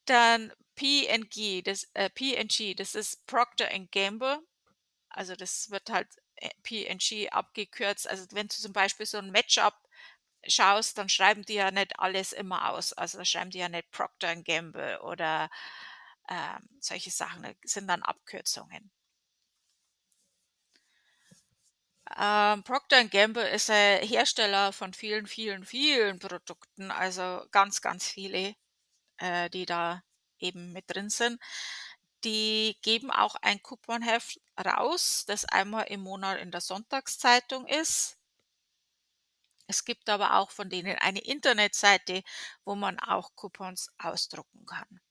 Dann 0.08 0.54
P&G, 0.76 1.62
das 1.62 1.88
äh, 1.94 2.10
P&G, 2.10 2.74
das 2.76 2.96
ist 2.96 3.26
Procter 3.28 3.70
Gamble. 3.92 4.40
Also 5.10 5.36
das 5.36 5.70
wird 5.72 5.90
halt 5.90 6.08
äh, 6.38 6.50
P&G 6.64 7.30
abgekürzt. 7.30 8.08
Also 8.10 8.26
wenn 8.32 8.48
du 8.48 8.56
zum 8.56 8.74
Beispiel 8.74 9.06
so 9.06 9.18
ein 9.20 9.32
Matchup 9.32 9.76
schaust, 10.48 10.98
dann 10.98 11.10
schreiben 11.10 11.44
die 11.44 11.56
ja 11.56 11.72
nicht 11.72 12.00
alles 12.00 12.34
immer 12.34 12.72
aus. 12.72 12.94
Also 12.94 13.20
da 13.20 13.26
schreiben 13.26 13.52
die 13.52 13.60
ja 13.60 13.70
nicht 13.70 13.92
Procter 13.92 14.36
Gamble 14.38 15.02
oder 15.02 15.50
ähm, 16.30 16.70
solche 16.80 17.12
Sachen. 17.12 17.44
Das 17.44 17.74
sind 17.74 17.88
dann 17.88 18.04
Abkürzungen. 18.04 18.92
Ähm, 22.18 22.64
Procter 22.64 23.06
Gamble 23.06 23.48
ist 23.50 23.70
ein 23.70 24.02
Hersteller 24.06 24.72
von 24.74 24.94
vielen, 24.94 25.28
vielen, 25.28 25.66
vielen 25.66 26.20
Produkten, 26.20 26.92
also 26.92 27.46
ganz, 27.52 27.82
ganz 27.82 28.08
viele, 28.08 28.56
äh, 29.18 29.50
die 29.50 29.66
da 29.66 30.04
eben 30.40 30.74
mit 30.74 30.86
drin 30.88 31.10
sind. 31.10 31.42
Die 32.24 32.78
geben 32.82 33.12
auch 33.12 33.36
ein 33.36 33.62
Couponheft 33.62 34.40
raus, 34.60 35.26
das 35.28 35.46
einmal 35.46 35.86
im 35.86 36.02
Monat 36.02 36.40
in 36.40 36.52
der 36.52 36.62
Sonntagszeitung 36.62 37.68
ist. 37.68 38.18
Es 39.68 39.84
gibt 39.84 40.10
aber 40.10 40.36
auch 40.36 40.50
von 40.50 40.70
denen 40.70 40.98
eine 40.98 41.20
Internetseite, 41.20 42.24
wo 42.64 42.76
man 42.76 43.00
auch 43.00 43.36
Coupons 43.36 43.92
ausdrucken 43.98 44.66
kann. 44.66 45.02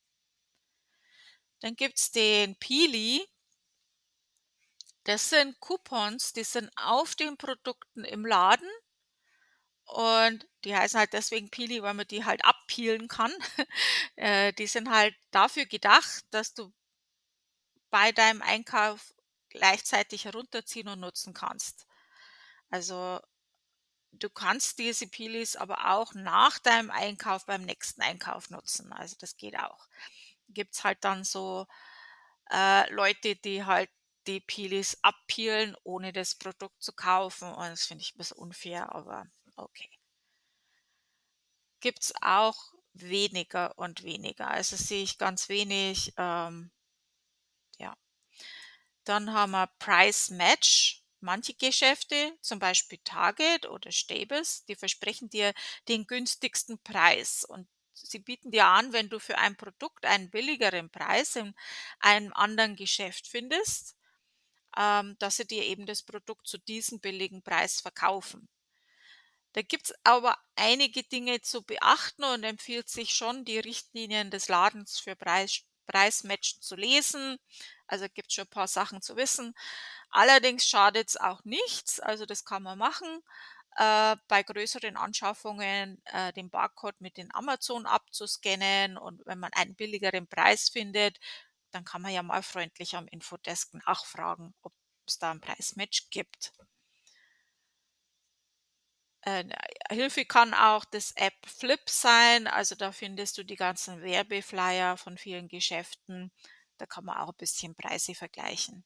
Dann 1.61 1.77
gibt 1.77 1.99
es 1.99 2.11
den 2.11 2.57
Pili. 2.57 3.27
Das 5.05 5.29
sind 5.29 5.61
Coupons, 5.61 6.33
die 6.33 6.45
sind 6.45 6.71
auf 6.77 7.15
den 7.15 7.37
Produkten 7.37 8.05
im 8.05 8.27
Laden 8.27 8.69
und 9.87 10.47
die 10.65 10.75
heißen 10.77 10.99
halt 10.99 11.13
deswegen 11.13 11.51
Pili, 11.51 11.83
weil 11.83 11.95
man 11.95 12.07
die 12.09 12.25
halt 12.25 12.45
abpeelen 12.45 13.09
kann. 13.09 13.33
Äh, 14.19 14.55
die 14.55 14.67
sind 14.67 14.91
halt 14.91 15.15
dafür 15.31 15.67
gedacht, 15.67 16.25
dass 16.31 16.55
du 16.55 16.73
bei 17.91 18.13
deinem 18.13 18.41
Einkauf 18.41 19.15
gleichzeitig 19.51 20.25
herunterziehen 20.25 20.89
und 20.89 21.01
nutzen 21.01 21.35
kannst. 21.35 21.87
Also 22.71 23.21
du 24.13 24.31
kannst 24.31 24.79
diese 24.79 25.07
Pilis 25.07 25.57
aber 25.57 25.93
auch 25.93 26.15
nach 26.15 26.59
deinem 26.59 26.91
Einkauf 26.91 27.47
beim 27.47 27.63
nächsten 27.63 28.03
Einkauf 28.03 28.51
nutzen. 28.51 28.93
Also 28.93 29.17
das 29.19 29.37
geht 29.37 29.59
auch. 29.59 29.89
Gibt's 30.49 30.85
halt 30.85 31.05
dann 31.05 31.25
so 31.25 31.67
äh, 32.51 32.91
Leute, 32.93 33.37
die 33.37 33.65
halt 33.65 33.91
die 34.27 34.41
Pilis 34.41 34.99
abpeelen, 35.03 35.77
ohne 35.85 36.13
das 36.13 36.35
Produkt 36.35 36.83
zu 36.83 36.93
kaufen. 36.93 37.53
Und 37.53 37.69
das 37.69 37.87
finde 37.87 38.03
ich 38.03 38.15
ein 38.15 38.19
bisschen 38.19 38.39
unfair, 38.39 38.95
aber 38.95 39.27
okay. 39.57 39.91
Gibt's 41.81 42.13
auch 42.23 42.73
weniger 42.95 43.79
und 43.79 44.03
weniger. 44.03 44.49
Also 44.49 44.77
sehe 44.77 45.03
ich 45.03 45.19
ganz 45.19 45.49
wenig. 45.49 46.13
Ähm, 46.17 46.71
ja. 47.79 47.97
Dann 49.05 49.33
haben 49.33 49.53
wir 49.53 49.69
Price 49.79 50.31
Match. 50.31 51.03
Manche 51.21 51.55
Geschäfte, 51.55 52.37
zum 52.43 52.59
Beispiel 52.59 52.99
Target 53.03 53.67
oder 53.67 53.91
Staples, 53.91 54.65
die 54.67 54.77
versprechen 54.77 55.31
dir 55.31 55.55
den 55.89 56.07
günstigsten 56.07 56.79
Preis 56.83 57.43
und 57.43 57.67
sie 57.95 58.19
bieten 58.19 58.51
dir 58.51 58.67
an, 58.67 58.93
wenn 58.93 59.09
du 59.09 59.19
für 59.19 59.39
ein 59.39 59.57
Produkt 59.57 60.05
einen 60.05 60.31
billigeren 60.31 60.91
Preis 60.91 61.37
in 61.37 61.55
einem 62.01 62.33
anderen 62.35 62.77
Geschäft 62.77 63.27
findest, 63.27 63.97
ähm, 64.77 65.17
dass 65.19 65.39
sie 65.39 65.47
dir 65.47 65.65
eben 65.65 65.87
das 65.87 66.03
Produkt 66.03 66.47
zu 66.47 66.59
diesem 66.59 67.01
billigen 67.01 67.43
Preis 67.43 67.81
verkaufen. 67.81 68.49
Da 69.57 69.63
gibt 69.63 69.87
es 69.87 69.95
aber 70.05 70.37
einige 70.55 71.03
Dinge 71.03 71.41
zu 71.41 71.63
beachten 71.63 72.25
und 72.25 72.45
empfiehlt 72.45 72.91
sich 72.91 73.15
schon, 73.15 73.45
die 73.47 73.59
Richtlinien 73.59 74.31
des 74.31 74.49
Ladens 74.49 74.99
für 75.01 75.17
Preis, 75.17 75.63
Preismatchen 75.87 76.61
zu 76.63 76.77
lesen. 76.77 77.39
Also 77.87 78.07
gibt 78.09 78.29
es 78.29 78.35
schon 78.35 78.45
ein 78.45 78.51
paar 78.51 78.69
Sachen 78.69 79.01
zu 79.01 79.17
wissen. 79.17 79.55
Allerdings 80.11 80.67
schadet 80.67 81.09
es 81.09 81.17
auch 81.17 81.43
nichts, 81.45 82.01
also 82.01 82.27
das 82.27 82.45
kann 82.45 82.63
man 82.65 82.79
machen. 82.79 83.23
Äh, 83.77 84.17
bei 84.29 84.43
größeren 84.43 84.97
Anschaffungen 84.97 86.03
äh, 86.07 86.33
den 86.35 86.51
Barcode 86.51 87.01
mit 87.01 87.17
den 87.17 87.35
Amazon 87.35 87.87
abzuscannen 87.87 88.99
und 88.99 89.25
wenn 89.27 89.39
man 89.39 89.53
einen 89.55 89.75
billigeren 89.77 90.27
Preis 90.29 90.69
findet, 90.71 91.19
dann 91.73 91.85
kann 91.85 92.03
man 92.03 92.13
ja 92.13 92.23
mal 92.23 92.43
freundlich 92.43 92.97
am 92.97 93.09
Infodesk 93.09 93.75
nachfragen, 93.87 94.55
ob 94.63 94.75
es 95.07 95.19
da 95.19 95.31
ein 95.33 95.41
Preismatch 95.41 96.11
gibt. 96.11 96.53
Äh, 99.27 99.45
Hilfe 99.91 100.25
kann 100.25 100.55
auch 100.55 100.85
das 100.85 101.11
App 101.17 101.35
Flip 101.45 101.91
sein. 101.91 102.47
Also 102.47 102.77
da 102.77 102.93
findest 102.93 103.37
du 103.37 103.45
die 103.45 103.57
ganzen 103.57 104.01
Werbeflyer 104.03 104.97
von 104.97 105.19
vielen 105.19 105.49
Geschäften. 105.49 106.33
Da 106.79 106.87
kann 106.87 107.05
man 107.05 107.19
auch 107.19 107.31
ein 107.31 107.37
bisschen 107.37 107.75
Preise 107.75 108.15
vergleichen. 108.15 108.85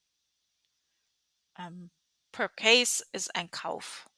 Ähm, 1.59 1.91
per 2.33 2.49
Case 2.49 3.05
ist 3.13 3.35
ein 3.35 3.51
Kauf. 3.51 4.09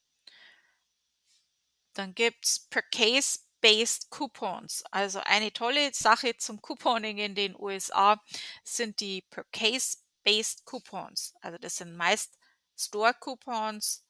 Dann 1.94 2.14
gibt's 2.14 2.68
per 2.68 2.82
Case 2.82 3.40
Based 3.60 4.10
Coupons. 4.10 4.84
Also 4.92 5.20
eine 5.20 5.52
tolle 5.52 5.92
Sache 5.92 6.36
zum 6.36 6.62
Couponing 6.62 7.18
in 7.18 7.34
den 7.34 7.56
USA 7.58 8.22
sind 8.62 9.00
die 9.00 9.22
per 9.22 9.44
Case 9.52 9.98
Based 10.22 10.64
Coupons. 10.66 11.34
Also 11.40 11.58
das 11.58 11.76
sind 11.76 11.96
meist 11.96 12.38
Store 12.76 13.14
Coupons, 13.14 14.04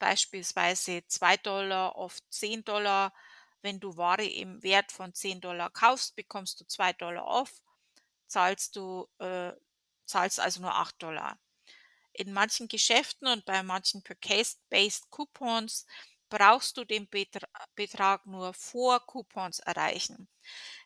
beispielsweise 0.00 1.06
2 1.06 1.36
Dollar 1.38 1.94
auf 1.96 2.18
10 2.30 2.64
Dollar. 2.64 3.14
Wenn 3.62 3.78
du 3.78 3.96
Ware 3.96 4.26
im 4.26 4.62
Wert 4.64 4.90
von 4.90 5.14
10 5.14 5.40
Dollar 5.40 5.70
kaufst, 5.70 6.16
bekommst 6.16 6.60
du 6.60 6.66
2 6.66 6.94
Dollar 6.94 7.26
off, 7.26 7.62
zahlst 8.26 8.74
du 8.76 9.08
äh, 9.18 9.52
zahlst 10.06 10.40
also 10.40 10.60
nur 10.60 10.74
8 10.74 11.00
Dollar. 11.02 11.38
In 12.12 12.32
manchen 12.32 12.68
Geschäften 12.68 13.28
und 13.28 13.44
bei 13.44 13.62
manchen 13.62 14.02
per 14.02 14.16
Case 14.16 14.56
Based 14.68 15.10
Coupons 15.10 15.86
brauchst 16.28 16.76
du 16.76 16.84
den 16.84 17.08
Betrag 17.74 18.26
nur 18.26 18.54
vor 18.54 19.00
Coupons 19.06 19.60
erreichen. 19.60 20.28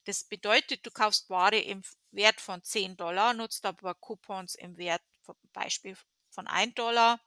Das 0.04 0.25
bedeutet, 0.25 0.85
du 0.87 0.90
kaufst 0.90 1.30
Ware 1.30 1.59
im 1.59 1.83
Wert 2.11 2.40
von 2.40 2.62
10 2.62 2.97
Dollar, 2.97 3.35
nutzt 3.35 3.64
aber 3.66 3.94
Coupons 3.94 4.54
im 4.54 4.76
Wert 4.76 5.02
zum 5.23 5.37
Beispiel 5.52 5.97
von 6.30 6.47
1 6.47 6.75
Dollar, 6.75 7.21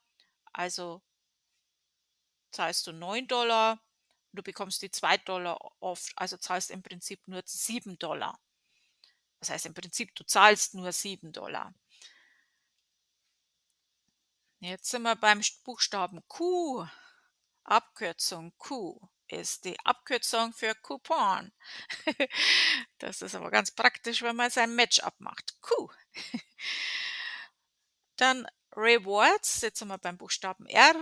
also 0.54 1.02
zahlst 2.52 2.88
du 2.88 2.92
9 2.94 3.28
Dollar, 3.28 3.80
du 4.34 4.44
bekommst 4.44 4.82
die 4.82 4.92
2 4.92 5.18
Dollar 5.20 5.60
oft, 5.80 6.12
also 6.16 6.38
zahlst 6.38 6.72
im 6.72 6.84
Prinzip 6.84 7.28
nur 7.28 7.42
7 7.46 7.98
Dollar. 7.98 8.40
Das 9.40 9.50
heißt 9.50 9.66
im 9.68 9.74
Prinzip, 9.74 10.16
du 10.16 10.26
zahlst 10.26 10.74
nur 10.74 10.92
7 10.92 11.32
Dollar. 11.32 11.74
Jetzt 14.60 14.90
sind 14.90 15.04
wir 15.04 15.16
beim 15.16 15.42
Buchstaben 15.64 16.28
Q. 16.28 16.88
Abkürzung 17.64 18.58
Q 18.58 19.00
ist 19.28 19.66
die 19.66 19.80
Abkürzung 19.82 20.54
für 20.54 20.74
Coupon. 20.76 21.52
das 22.98 23.22
ist 23.22 23.36
aber 23.36 23.52
ganz 23.52 23.72
praktisch, 23.72 24.22
wenn 24.22 24.36
man 24.36 24.50
sein 24.50 24.76
Match 24.76 25.00
abmacht. 25.00 25.60
Q. 25.62 25.92
Dann 28.16 28.48
Rewards, 28.76 29.62
jetzt 29.62 29.80
sind 29.80 29.90
wir 29.90 29.98
beim 29.98 30.18
Buchstaben 30.18 30.66
R. 30.68 30.96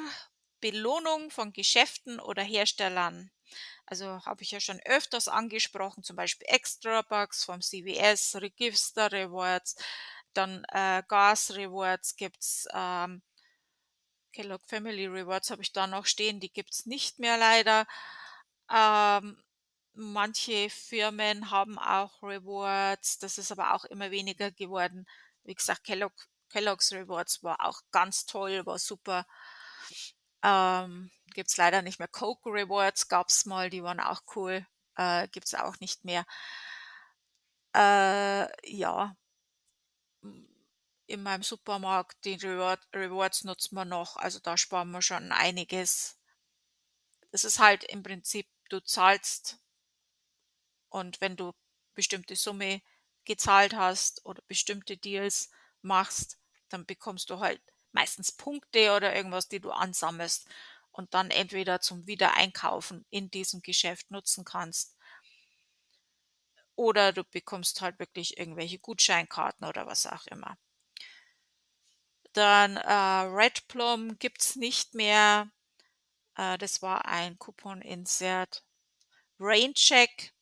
Belohnung 0.65 1.29
von 1.29 1.53
Geschäften 1.53 2.19
oder 2.19 2.41
Herstellern. 2.41 3.29
Also 3.86 4.25
habe 4.25 4.41
ich 4.41 4.50
ja 4.50 4.60
schon 4.60 4.79
öfters 4.86 5.27
angesprochen, 5.27 6.01
zum 6.01 6.15
Beispiel 6.15 6.48
Extra 6.50 7.03
Bucks 7.03 7.43
vom 7.43 7.62
CVS, 7.62 8.38
Register 8.38 9.12
Rewards, 9.12 9.75
dann 10.34 10.65
äh, 10.72 11.03
Gas 11.07 11.55
Rewards 11.55 12.15
gibt's 12.15 12.67
ähm, 12.74 13.22
Kellogg 14.34 14.65
Family 14.65 15.05
Rewards 15.05 15.51
habe 15.51 15.62
ich 15.62 15.72
da 15.72 15.86
noch 15.86 16.07
stehen, 16.07 16.39
die 16.39 16.51
gibt 16.51 16.74
es 16.74 16.88
nicht 16.88 17.19
mehr 17.19 17.38
leider. 17.38 17.86
Ähm, 18.74 19.39
manche 19.93 20.72
Firmen 20.72 21.51
haben 21.51 21.77
auch 21.77 22.24
Rewards, 22.24 23.19
das 23.19 23.38
ist 23.38 23.51
aber 23.51 23.75
auch 23.75 23.86
immer 23.86 24.10
weniger 24.10 24.50
geworden. 24.50 25.05
Wie 25.43 25.53
gesagt, 25.53 25.84
Kellogg, 25.84 26.15
Kellogg's 26.50 26.91
Rewards 26.91 27.43
war 27.43 27.63
auch 27.63 27.81
ganz 27.91 28.25
toll, 28.25 28.65
war 28.65 28.79
super. 28.79 29.27
Ähm, 30.44 31.12
gibt 31.34 31.50
es 31.50 31.58
leider 31.58 31.82
nicht 31.82 32.00
mehr. 32.00 32.08
Coke 32.08 32.50
Rewards 32.50 33.08
gab 33.08 33.30
es 33.30 33.46
mal, 33.46 33.70
die 33.70 33.84
waren 33.84 34.00
auch 34.00 34.22
cool. 34.36 34.65
Äh, 34.96 35.27
gibt 35.30 35.48
es 35.48 35.56
auch 35.56 35.80
nicht 35.80 36.06
mehr. 36.06 36.25
Äh, 37.75 38.48
ja, 38.72 39.15
in 41.08 41.24
meinem 41.24 41.43
Supermarkt, 41.43 42.24
die 42.26 42.36
Reward 42.36 42.88
Rewards 42.93 43.43
nutzen 43.43 43.76
wir 43.76 43.86
noch, 43.86 44.17
also 44.17 44.39
da 44.39 44.58
sparen 44.58 44.91
wir 44.91 45.02
schon 45.02 45.32
einiges. 45.32 46.17
Es 47.32 47.45
ist 47.45 47.60
halt 47.60 47.84
im 47.84 48.02
Prinzip, 48.02 48.48
du 48.69 48.80
zahlst 48.80 49.60
und 50.89 51.21
wenn 51.21 51.36
du 51.36 51.54
bestimmte 51.93 52.36
Summe 52.36 52.82
gezahlt 53.26 53.76
hast 53.76 54.26
oder 54.26 54.41
bestimmte 54.48 54.98
Deals 54.98 55.50
machst, 55.82 56.39
dann 56.69 56.86
bekommst 56.86 57.30
du 57.30 57.39
halt 57.39 57.62
meistens 57.95 58.31
Punkte 58.31 58.93
oder 58.95 59.15
irgendwas, 59.15 59.47
die 59.47 59.60
du 59.60 59.71
ansammelst 59.71 60.47
und 60.91 61.13
dann 61.13 61.31
entweder 61.31 61.81
zum 61.81 62.05
Wiedereinkaufen 62.05 63.05
in 63.10 63.31
diesem 63.31 63.62
Geschäft 63.62 64.12
nutzen 64.12 64.45
kannst. 64.45 64.95
Oder 66.75 67.13
du 67.13 67.23
bekommst 67.23 67.81
halt 67.81 67.97
wirklich 67.99 68.38
irgendwelche 68.38 68.79
Gutscheinkarten 68.79 69.65
oder 69.65 69.88
was 69.88 70.05
auch 70.05 70.27
immer. 70.27 70.58
Dann 72.34 72.75
äh, 72.75 72.91
Red 72.91 73.67
Plum 73.69 74.19
gibt's 74.19 74.58
nicht 74.58 74.93
mehr. 74.93 75.49
Äh, 76.36 76.58
das 76.58 76.81
war 76.81 77.05
ein 77.05 77.39
Coupon-Insert. 77.39 78.62
Raincheck. 79.39 80.34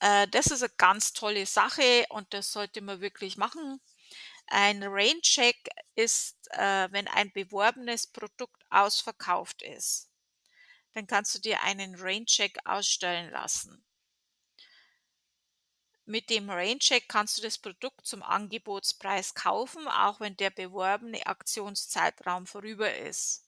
Äh, 0.00 0.28
das 0.28 0.48
ist 0.48 0.62
eine 0.62 0.72
ganz 0.76 1.14
tolle 1.14 1.46
Sache 1.46 2.04
und 2.10 2.34
das 2.34 2.52
sollte 2.52 2.82
man 2.82 3.00
wirklich 3.00 3.38
machen. 3.38 3.80
Ein 4.48 4.82
Raincheck 4.82 5.68
ist, 5.96 6.36
äh, 6.52 6.88
wenn 6.90 7.08
ein 7.08 7.32
beworbenes 7.32 8.06
Produkt 8.06 8.62
ausverkauft 8.70 9.62
ist. 9.62 10.10
Dann 10.92 11.06
kannst 11.06 11.34
du 11.34 11.40
dir 11.40 11.62
einen 11.62 11.94
Raincheck 11.96 12.58
ausstellen 12.64 13.30
lassen. 13.30 13.84
Mit 16.04 16.30
dem 16.30 16.48
Raincheck 16.48 17.08
kannst 17.08 17.36
du 17.36 17.42
das 17.42 17.58
Produkt 17.58 18.06
zum 18.06 18.22
Angebotspreis 18.22 19.34
kaufen, 19.34 19.88
auch 19.88 20.20
wenn 20.20 20.36
der 20.36 20.50
beworbene 20.50 21.26
Aktionszeitraum 21.26 22.46
vorüber 22.46 22.94
ist. 22.94 23.44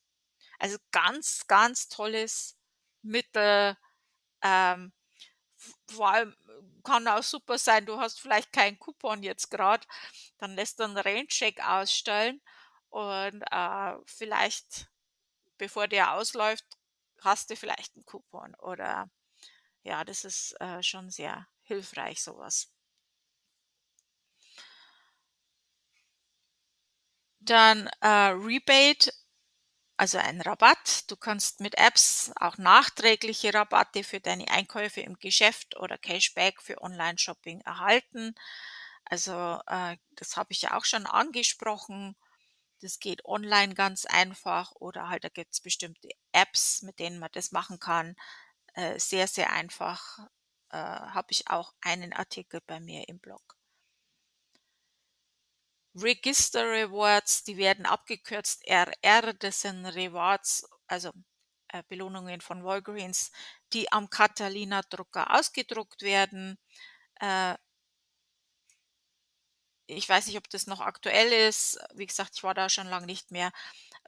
Also 0.58 0.76
ganz, 0.90 1.46
ganz 1.46 1.88
tolles 1.88 2.58
Mittel. 3.02 3.76
Ähm, 4.42 4.92
vor 5.90 6.10
allem 6.10 6.36
kann 6.84 7.08
auch 7.08 7.22
super 7.22 7.58
sein, 7.58 7.86
du 7.86 7.98
hast 8.00 8.20
vielleicht 8.20 8.52
keinen 8.52 8.78
Coupon 8.78 9.22
jetzt 9.22 9.50
gerade, 9.50 9.86
dann 10.38 10.54
lässt 10.54 10.78
du 10.80 10.84
einen 10.84 10.96
Raincheck 10.96 11.60
ausstellen 11.64 12.40
und 12.90 13.42
äh, 13.50 13.94
vielleicht, 14.06 14.88
bevor 15.58 15.88
der 15.88 16.14
ausläuft, 16.14 16.66
hast 17.22 17.50
du 17.50 17.56
vielleicht 17.56 17.96
einen 17.96 18.06
Coupon 18.06 18.54
oder 18.56 19.10
ja, 19.84 20.04
das 20.04 20.24
ist 20.24 20.52
äh, 20.60 20.82
schon 20.82 21.10
sehr 21.10 21.46
hilfreich, 21.62 22.22
sowas. 22.22 22.70
Dann 27.40 27.88
äh, 28.00 28.08
Rebate, 28.30 29.10
also 29.98 30.18
ein 30.18 30.40
Rabatt. 30.40 31.10
Du 31.10 31.16
kannst 31.16 31.60
mit 31.60 31.76
Apps 31.76 32.32
auch 32.36 32.56
nachträgliche 32.58 33.52
Rabatte 33.52 34.04
für 34.04 34.20
deine 34.20 34.48
Einkäufe 34.48 35.00
im 35.00 35.18
Geschäft 35.18 35.76
oder 35.76 35.98
Cashback 35.98 36.62
für 36.62 36.80
Online-Shopping 36.82 37.60
erhalten. 37.62 38.34
Also 39.04 39.60
äh, 39.66 39.96
das 40.12 40.36
habe 40.36 40.52
ich 40.52 40.62
ja 40.62 40.76
auch 40.76 40.84
schon 40.84 41.06
angesprochen. 41.06 42.16
Das 42.82 43.00
geht 43.00 43.24
online 43.26 43.74
ganz 43.74 44.06
einfach 44.06 44.72
oder 44.76 45.08
halt 45.08 45.24
da 45.24 45.30
gibt 45.30 45.54
es 45.54 45.60
bestimmte 45.60 46.10
Apps, 46.32 46.82
mit 46.82 46.98
denen 47.00 47.18
man 47.18 47.30
das 47.32 47.52
machen 47.52 47.80
kann. 47.80 48.16
Äh, 48.74 48.98
sehr, 49.00 49.28
sehr 49.28 49.52
einfach 49.52 50.18
äh, 50.70 50.78
habe 50.78 51.28
ich 51.32 51.50
auch 51.50 51.74
einen 51.82 52.12
Artikel 52.14 52.60
bei 52.66 52.80
mir 52.80 53.08
im 53.08 53.20
Blog. 53.20 53.57
Register 55.94 56.70
Rewards, 56.70 57.44
die 57.44 57.56
werden 57.56 57.86
abgekürzt 57.86 58.66
RR, 58.66 59.32
das 59.34 59.60
sind 59.62 59.84
Rewards, 59.86 60.68
also 60.86 61.12
äh, 61.68 61.82
Belohnungen 61.88 62.40
von 62.40 62.64
Walgreens, 62.64 63.32
die 63.72 63.90
am 63.92 64.10
Catalina 64.10 64.82
Drucker 64.82 65.34
ausgedruckt 65.38 66.02
werden. 66.02 66.58
Äh, 67.20 67.56
ich 69.86 70.08
weiß 70.08 70.26
nicht, 70.26 70.36
ob 70.36 70.48
das 70.50 70.66
noch 70.66 70.80
aktuell 70.80 71.32
ist. 71.48 71.78
Wie 71.94 72.06
gesagt, 72.06 72.32
ich 72.36 72.42
war 72.42 72.54
da 72.54 72.68
schon 72.68 72.86
lange 72.88 73.06
nicht 73.06 73.30
mehr. 73.30 73.52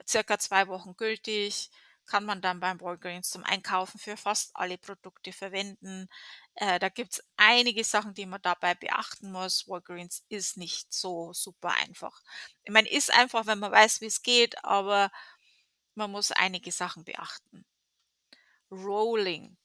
Circa 0.07 0.37
zwei 0.39 0.67
Wochen 0.67 0.95
gültig 0.97 1.71
kann 2.05 2.25
man 2.25 2.41
dann 2.41 2.59
beim 2.59 2.81
Walgreens 2.81 3.29
zum 3.29 3.43
Einkaufen 3.43 3.99
für 3.99 4.17
fast 4.17 4.51
alle 4.55 4.77
Produkte 4.77 5.33
verwenden. 5.33 6.09
Äh, 6.55 6.79
da 6.79 6.89
gibt's 6.89 7.23
einige 7.37 7.83
Sachen, 7.83 8.13
die 8.13 8.25
man 8.25 8.41
dabei 8.41 8.75
beachten 8.75 9.31
muss. 9.31 9.67
Walgreens 9.67 10.23
ist 10.29 10.57
nicht 10.57 10.93
so 10.93 11.33
super 11.33 11.69
einfach. 11.71 12.21
Ich 12.63 12.71
meine, 12.71 12.89
ist 12.89 13.11
einfach, 13.13 13.45
wenn 13.47 13.59
man 13.59 13.71
weiß, 13.71 14.01
wie 14.01 14.05
es 14.07 14.21
geht, 14.23 14.63
aber 14.63 15.11
man 15.95 16.11
muss 16.11 16.31
einige 16.31 16.71
Sachen 16.71 17.03
beachten. 17.05 17.65
Rolling. 18.71 19.55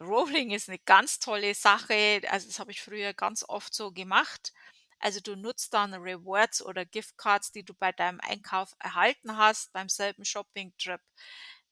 Rolling 0.00 0.50
ist 0.50 0.68
eine 0.68 0.78
ganz 0.80 1.18
tolle 1.18 1.54
Sache. 1.54 2.20
Also 2.28 2.46
das 2.48 2.58
habe 2.58 2.72
ich 2.72 2.82
früher 2.82 3.14
ganz 3.14 3.44
oft 3.48 3.72
so 3.74 3.92
gemacht. 3.92 4.52
Also 4.98 5.20
du 5.20 5.36
nutzt 5.36 5.74
dann 5.74 5.94
Rewards 5.94 6.62
oder 6.64 6.84
Giftcards, 6.84 7.52
die 7.52 7.64
du 7.64 7.74
bei 7.74 7.92
deinem 7.92 8.20
Einkauf 8.20 8.74
erhalten 8.78 9.36
hast, 9.36 9.72
beim 9.72 9.88
selben 9.88 10.24
Shopping-Trip. 10.24 11.00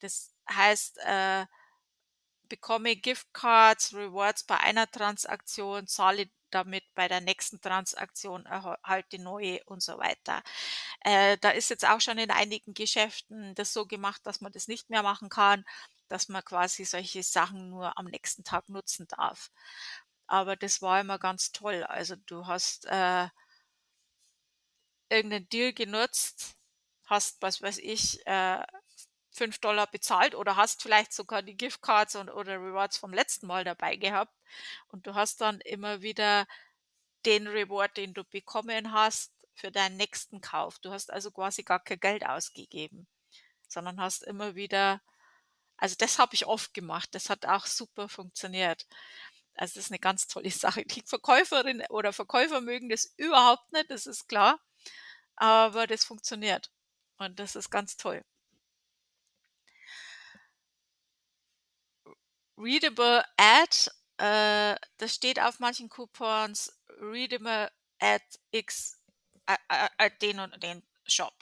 Das 0.00 0.34
heißt, 0.50 0.98
äh, 1.04 1.46
bekomme 2.50 2.96
Giftcards, 2.96 3.94
Rewards 3.94 4.44
bei 4.44 4.58
einer 4.58 4.90
Transaktion, 4.90 5.86
zahle 5.86 6.30
damit 6.50 6.84
bei 6.94 7.08
der 7.08 7.20
nächsten 7.22 7.60
Transaktion, 7.62 8.44
erhalte 8.46 9.18
neue 9.20 9.62
und 9.64 9.82
so 9.82 9.98
weiter. 9.98 10.42
Äh, 11.02 11.38
da 11.40 11.50
ist 11.50 11.70
jetzt 11.70 11.86
auch 11.88 12.00
schon 12.00 12.18
in 12.18 12.30
einigen 12.30 12.74
Geschäften 12.74 13.54
das 13.54 13.72
so 13.72 13.86
gemacht, 13.86 14.20
dass 14.26 14.40
man 14.42 14.52
das 14.52 14.68
nicht 14.68 14.90
mehr 14.90 15.02
machen 15.02 15.28
kann, 15.30 15.64
dass 16.08 16.28
man 16.28 16.44
quasi 16.44 16.84
solche 16.84 17.22
Sachen 17.22 17.70
nur 17.70 17.96
am 17.98 18.06
nächsten 18.06 18.44
Tag 18.44 18.68
nutzen 18.68 19.06
darf. 19.08 19.50
Aber 20.26 20.56
das 20.56 20.82
war 20.82 21.00
immer 21.00 21.18
ganz 21.18 21.52
toll. 21.52 21.84
Also 21.84 22.16
du 22.26 22.46
hast 22.46 22.86
äh, 22.86 23.28
irgendeinen 25.08 25.48
Deal 25.48 25.72
genutzt, 25.72 26.56
hast, 27.06 27.42
was 27.42 27.62
weiß 27.62 27.78
ich, 27.78 28.26
äh, 28.26 28.62
5 29.30 29.58
Dollar 29.60 29.86
bezahlt 29.86 30.34
oder 30.34 30.56
hast 30.56 30.82
vielleicht 30.82 31.12
sogar 31.12 31.42
die 31.42 31.56
Giftcards 31.56 32.16
und, 32.16 32.28
oder 32.30 32.54
Rewards 32.54 32.96
vom 32.98 33.12
letzten 33.12 33.46
Mal 33.46 33.64
dabei 33.64 33.96
gehabt 33.96 34.34
und 34.88 35.06
du 35.06 35.14
hast 35.14 35.40
dann 35.40 35.60
immer 35.60 36.02
wieder 36.02 36.46
den 37.26 37.46
Reward, 37.46 37.96
den 37.96 38.14
du 38.14 38.24
bekommen 38.24 38.92
hast, 38.92 39.32
für 39.54 39.70
deinen 39.70 39.96
nächsten 39.96 40.40
Kauf. 40.40 40.78
Du 40.78 40.90
hast 40.90 41.12
also 41.12 41.30
quasi 41.30 41.62
gar 41.62 41.80
kein 41.80 42.00
Geld 42.00 42.26
ausgegeben, 42.26 43.06
sondern 43.68 44.00
hast 44.00 44.22
immer 44.22 44.54
wieder, 44.54 45.02
also 45.76 45.96
das 45.98 46.18
habe 46.18 46.34
ich 46.34 46.46
oft 46.46 46.74
gemacht, 46.74 47.14
das 47.14 47.30
hat 47.30 47.46
auch 47.46 47.66
super 47.66 48.08
funktioniert. 48.08 48.86
Also 49.54 49.74
das 49.74 49.86
ist 49.86 49.92
eine 49.92 49.98
ganz 49.98 50.26
tolle 50.28 50.50
Sache. 50.50 50.84
Die 50.84 51.02
Verkäuferin 51.02 51.82
oder 51.90 52.12
Verkäufer 52.12 52.60
mögen 52.60 52.88
das 52.88 53.12
überhaupt 53.16 53.72
nicht, 53.72 53.90
das 53.90 54.06
ist 54.06 54.28
klar, 54.28 54.60
aber 55.36 55.86
das 55.86 56.04
funktioniert 56.04 56.70
und 57.18 57.38
das 57.38 57.56
ist 57.56 57.70
ganz 57.70 57.96
toll. 57.96 58.24
Readable 62.60 63.24
Ad, 63.38 63.90
äh, 64.18 64.76
das 64.98 65.14
steht 65.14 65.40
auf 65.40 65.60
manchen 65.60 65.88
Coupons, 65.88 66.78
Readable 67.00 67.70
Ad 67.98 68.24
X, 68.50 69.00
äh, 69.46 69.56
äh, 69.96 70.10
den 70.20 70.40
und 70.40 70.62
den 70.62 70.82
Shop. 71.06 71.34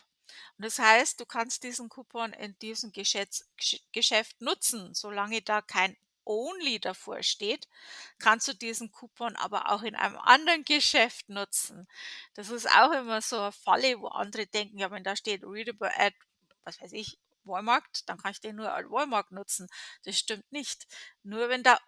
Und 0.57 0.65
das 0.65 0.79
heißt, 0.79 1.19
du 1.19 1.27
kannst 1.27 1.65
diesen 1.65 1.89
Coupon 1.89 2.33
in 2.33 2.57
diesem 2.61 2.93
Geschäft, 2.93 3.45
Geschäft 3.93 4.41
nutzen, 4.41 4.95
solange 4.95 5.43
da 5.43 5.61
kein 5.61 5.97
Only 6.25 6.79
davor 6.79 7.23
steht, 7.23 7.67
kannst 8.19 8.47
du 8.49 8.53
diesen 8.53 8.93
Coupon 8.93 9.35
aber 9.37 9.73
auch 9.73 9.83
in 9.83 9.97
einem 9.97 10.19
anderen 10.19 10.63
Geschäft 10.65 11.29
nutzen. 11.31 11.89
Das 12.35 12.51
ist 12.51 12.69
auch 12.69 12.93
immer 12.93 13.23
so 13.23 13.41
eine 13.41 13.53
Falle, 13.53 13.99
wo 14.01 14.09
andere 14.09 14.47
denken, 14.47 14.79
ja, 14.79 14.91
wenn 14.91 15.05
da 15.05 15.17
steht 15.17 15.43
Readable 15.43 15.91
Ad, 15.99 16.15
was 16.65 16.81
weiß 16.81 16.93
ich, 16.93 17.19
Walmart, 17.49 18.09
dann 18.09 18.19
kann 18.19 18.33
ich 18.33 18.41
den 18.41 18.57
nur 18.57 18.73
als 18.73 18.91
Walmart 18.91 19.33
nutzen. 19.33 19.69
Das 20.05 20.19
stimmt 20.19 20.51
nicht. 20.53 20.87
Nur 21.23 21.49
wenn 21.49 21.63
da 21.63 21.79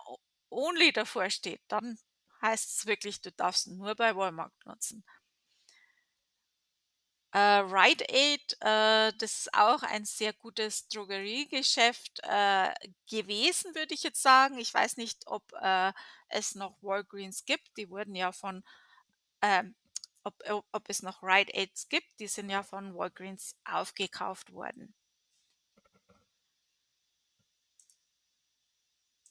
Only 0.51 0.92
davor 0.92 1.31
steht, 1.31 1.62
dann 1.68 1.99
heißt 2.42 2.79
es 2.79 2.87
wirklich, 2.87 3.20
du 3.20 3.33
darfst 3.33 3.68
nur 3.68 3.94
bei 3.94 4.16
Walmart 4.16 4.53
nutzen. 4.64 5.05
Äh, 7.33 7.38
Rite 7.61 8.05
Aid, 8.09 8.57
äh, 8.61 9.12
das 9.18 9.38
ist 9.40 9.55
auch 9.55 9.85
ein 9.85 10.05
sehr 10.05 10.33
gutes 10.33 10.88
Drogeriegeschäft 10.88 12.20
äh, 12.25 12.75
gewesen, 13.09 13.73
würde 13.77 13.94
ich 13.94 14.03
jetzt 14.03 14.20
sagen. 14.23 14.59
Ich 14.59 14.75
weiß 14.75 14.96
nicht, 14.96 15.27
ob 15.29 15.44
äh, 15.61 15.92
es 16.29 16.57
noch 16.57 16.77
Walgreens 16.83 17.44
gibt. 17.44 17.77
Die 17.77 17.88
wurden 17.88 18.16
ja 18.16 18.33
von, 18.33 18.64
ähm, 19.42 19.77
ob, 20.25 20.35
ob, 20.51 20.66
ob 20.73 20.88
es 20.88 21.03
noch 21.03 21.23
Rite 21.23 21.55
Aids 21.55 21.88
gibt. 21.88 22.09
Die 22.20 22.29
sind 22.29 22.51
ja 22.51 22.64
von 22.64 22.96
Walgreens 22.96 23.55
aufgekauft 23.64 24.53
worden. 24.53 24.94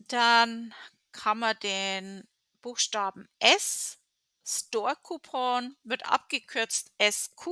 Dann 0.10 0.74
kann 1.12 1.38
man 1.38 1.58
den 1.60 2.28
Buchstaben 2.62 3.30
S, 3.38 4.00
Store 4.44 4.96
Coupon, 5.04 5.78
wird 5.84 6.06
abgekürzt 6.06 6.92
SQ. 7.00 7.48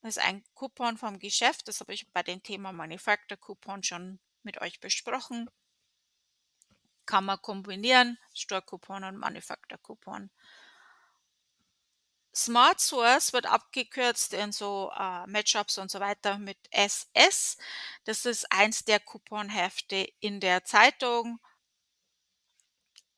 Das 0.00 0.16
ist 0.16 0.22
ein 0.22 0.44
Coupon 0.54 0.96
vom 0.96 1.18
Geschäft, 1.18 1.66
das 1.66 1.80
habe 1.80 1.92
ich 1.92 2.10
bei 2.12 2.22
dem 2.22 2.42
Thema 2.44 2.72
Manufacturer 2.72 3.38
Coupon 3.38 3.82
schon 3.82 4.20
mit 4.44 4.60
euch 4.60 4.78
besprochen. 4.78 5.50
Kann 7.06 7.24
man 7.24 7.42
kombinieren, 7.42 8.18
Store 8.32 8.62
Coupon 8.62 9.02
und 9.02 9.16
Manufacturer 9.16 9.78
Coupon. 9.78 10.30
Smart 12.32 12.78
Source 12.78 13.32
wird 13.32 13.46
abgekürzt 13.46 14.32
in 14.32 14.52
so 14.52 14.92
äh, 14.96 15.26
Matchups 15.26 15.76
und 15.78 15.90
so 15.90 15.98
weiter 15.98 16.38
mit 16.38 16.58
SS. 16.70 17.58
Das 18.04 18.24
ist 18.26 18.52
eins 18.52 18.84
der 18.84 19.00
Couponhefte 19.00 20.08
in 20.20 20.38
der 20.38 20.64
Zeitung. 20.64 21.40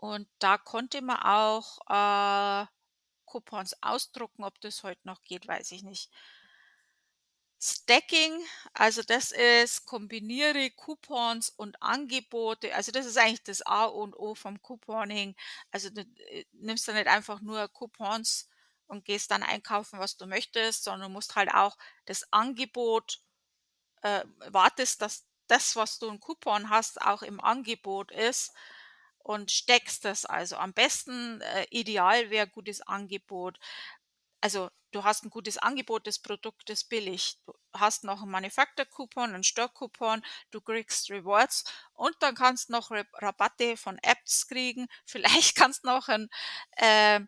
Und 0.00 0.28
da 0.38 0.56
konnte 0.56 1.02
man 1.02 1.18
auch 1.18 1.78
äh, 1.86 2.66
Coupons 3.26 3.76
ausdrucken. 3.82 4.44
Ob 4.44 4.58
das 4.62 4.82
heute 4.82 5.00
noch 5.04 5.22
geht, 5.22 5.46
weiß 5.46 5.72
ich 5.72 5.82
nicht. 5.82 6.10
Stacking, 7.62 8.42
also 8.72 9.02
das 9.02 9.30
ist 9.32 9.84
kombiniere 9.84 10.70
Coupons 10.70 11.50
und 11.50 11.82
Angebote. 11.82 12.74
Also 12.74 12.92
das 12.92 13.04
ist 13.04 13.18
eigentlich 13.18 13.42
das 13.42 13.60
A 13.60 13.84
und 13.84 14.16
O 14.16 14.34
vom 14.34 14.62
Couponing. 14.62 15.36
Also 15.70 15.90
du 15.90 16.00
äh, 16.00 16.46
nimmst 16.52 16.88
du 16.88 16.92
nicht 16.94 17.06
einfach 17.06 17.42
nur 17.42 17.68
Coupons 17.68 18.48
und 18.86 19.04
gehst 19.04 19.30
dann 19.30 19.42
einkaufen, 19.42 19.98
was 19.98 20.16
du 20.16 20.26
möchtest, 20.26 20.84
sondern 20.84 21.10
du 21.10 21.12
musst 21.12 21.36
halt 21.36 21.52
auch 21.52 21.76
das 22.06 22.26
Angebot 22.32 23.20
äh, 24.00 24.24
wartest, 24.48 25.02
dass 25.02 25.26
das, 25.46 25.76
was 25.76 25.98
du 25.98 26.08
im 26.08 26.20
Coupon 26.20 26.70
hast, 26.70 27.02
auch 27.02 27.20
im 27.22 27.40
Angebot 27.40 28.10
ist 28.12 28.54
und 29.30 29.52
steckst 29.52 30.04
das 30.04 30.24
also. 30.26 30.56
Am 30.56 30.72
besten, 30.72 31.40
äh, 31.40 31.64
ideal 31.70 32.30
wäre 32.30 32.48
gutes 32.48 32.80
Angebot. 32.80 33.60
Also 34.40 34.70
du 34.90 35.04
hast 35.04 35.24
ein 35.24 35.30
gutes 35.30 35.56
Angebot, 35.56 36.08
das 36.08 36.18
Produkt 36.18 36.68
ist 36.68 36.88
billig. 36.88 37.36
Du 37.46 37.52
hast 37.72 38.02
noch 38.02 38.22
einen 38.22 38.32
Manufacturer-Coupon, 38.32 39.32
einen 39.32 39.44
Stock-Coupon, 39.44 40.24
du 40.50 40.60
kriegst 40.60 41.10
Rewards 41.10 41.64
und 41.92 42.16
dann 42.20 42.34
kannst 42.34 42.70
noch 42.70 42.90
Rabatte 42.90 43.76
von 43.76 43.98
Apps 44.02 44.48
kriegen. 44.48 44.88
Vielleicht 45.06 45.54
kannst 45.54 45.84
noch 45.84 46.08
ein 46.08 46.28
äh, 46.76 47.20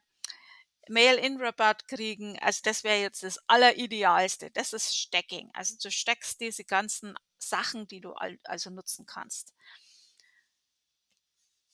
Mail-in-Rabatt 0.88 1.87
kriegen. 1.87 2.37
Also 2.41 2.62
das 2.65 2.83
wäre 2.83 3.01
jetzt 3.01 3.23
das 3.23 3.38
Alleridealste. 3.47 4.51
Das 4.51 4.73
ist 4.73 4.97
Stacking. 4.97 5.51
Also 5.55 5.77
du 5.81 5.93
steckst 5.93 6.41
diese 6.41 6.65
ganzen 6.65 7.15
Sachen, 7.38 7.87
die 7.87 8.01
du 8.01 8.15
also 8.43 8.71
nutzen 8.71 9.07
kannst. 9.07 9.55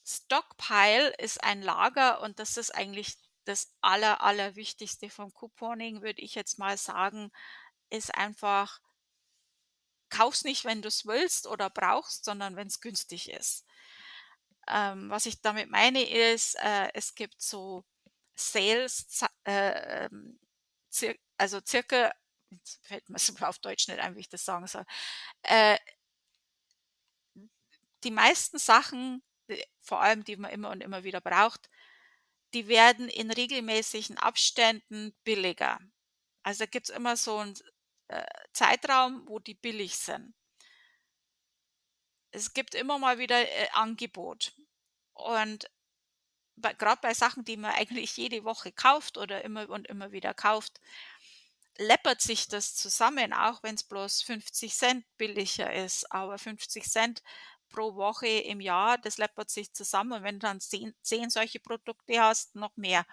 Stockpile 0.08 1.10
ist 1.18 1.44
ein 1.44 1.60
Lager 1.60 2.22
und 2.22 2.38
das 2.38 2.56
ist 2.56 2.74
eigentlich 2.74 3.18
das 3.44 3.74
aller, 3.82 4.22
allerwichtigste 4.22 5.10
vom 5.10 5.34
Couponing, 5.34 6.02
würde 6.02 6.22
ich 6.22 6.34
jetzt 6.34 6.58
mal 6.58 6.78
sagen, 6.78 7.30
ist 7.90 8.14
einfach, 8.14 8.80
kauf's 10.10 10.44
nicht, 10.44 10.64
wenn 10.64 10.82
du 10.82 10.88
es 10.88 11.06
willst 11.06 11.46
oder 11.46 11.68
brauchst, 11.70 12.24
sondern 12.24 12.56
wenn 12.56 12.68
es 12.68 12.80
günstig 12.80 13.30
ist. 13.30 13.64
Ähm, 14.66 15.10
was 15.10 15.26
ich 15.26 15.40
damit 15.40 15.70
meine 15.70 16.02
ist, 16.02 16.56
äh, 16.56 16.90
es 16.94 17.14
gibt 17.14 17.40
so 17.40 17.84
Sales, 18.34 19.24
äh, 19.44 20.06
ähm, 20.06 20.38
zir 20.90 21.16
also 21.38 21.60
circa, 21.66 22.12
fällt 22.82 23.08
mir 23.08 23.18
so 23.18 23.34
auf 23.44 23.58
Deutsch 23.58 23.88
nicht 23.88 24.00
ein, 24.00 24.16
wie 24.16 24.20
ich 24.20 24.28
das 24.28 24.44
sagen 24.44 24.66
soll, 24.66 24.84
äh, 25.42 25.78
die 28.04 28.10
meisten 28.10 28.58
Sachen, 28.58 29.22
vor 29.80 30.00
allem 30.00 30.24
die 30.24 30.36
man 30.36 30.50
immer 30.50 30.70
und 30.70 30.82
immer 30.82 31.04
wieder 31.04 31.20
braucht, 31.20 31.68
die 32.54 32.68
werden 32.68 33.08
in 33.08 33.30
regelmäßigen 33.30 34.18
Abständen 34.18 35.14
billiger. 35.24 35.78
Also 36.42 36.66
gibt 36.66 36.88
es 36.88 36.94
immer 36.94 37.16
so 37.16 37.38
einen 37.38 37.54
äh, 38.08 38.24
Zeitraum, 38.52 39.28
wo 39.28 39.38
die 39.38 39.54
billig 39.54 39.96
sind. 39.96 40.34
Es 42.30 42.52
gibt 42.54 42.74
immer 42.74 42.98
mal 42.98 43.18
wieder 43.18 43.40
äh, 43.40 43.68
Angebot. 43.72 44.54
Und 45.12 45.70
gerade 46.56 47.00
bei 47.02 47.14
Sachen, 47.14 47.44
die 47.44 47.56
man 47.56 47.74
eigentlich 47.74 48.16
jede 48.16 48.44
Woche 48.44 48.72
kauft 48.72 49.18
oder 49.18 49.44
immer 49.44 49.68
und 49.68 49.86
immer 49.88 50.12
wieder 50.12 50.34
kauft, 50.34 50.80
läppert 51.76 52.20
sich 52.20 52.48
das 52.48 52.74
zusammen, 52.74 53.32
auch 53.32 53.62
wenn 53.62 53.74
es 53.74 53.84
bloß 53.84 54.22
50 54.22 54.74
Cent 54.74 55.04
billiger 55.16 55.72
ist. 55.72 56.10
Aber 56.10 56.38
50 56.38 56.84
Cent 56.84 57.22
pro 57.68 57.94
Woche 57.94 58.26
im 58.26 58.60
Jahr, 58.60 58.98
das 58.98 59.18
läppert 59.18 59.50
sich 59.50 59.72
zusammen. 59.72 60.12
Und 60.12 60.22
wenn 60.22 60.36
du 60.36 60.46
dann 60.46 60.60
zehn, 60.60 60.94
zehn 61.02 61.30
solche 61.30 61.60
Produkte 61.60 62.20
hast, 62.20 62.54
noch 62.54 62.76
mehr. 62.76 63.06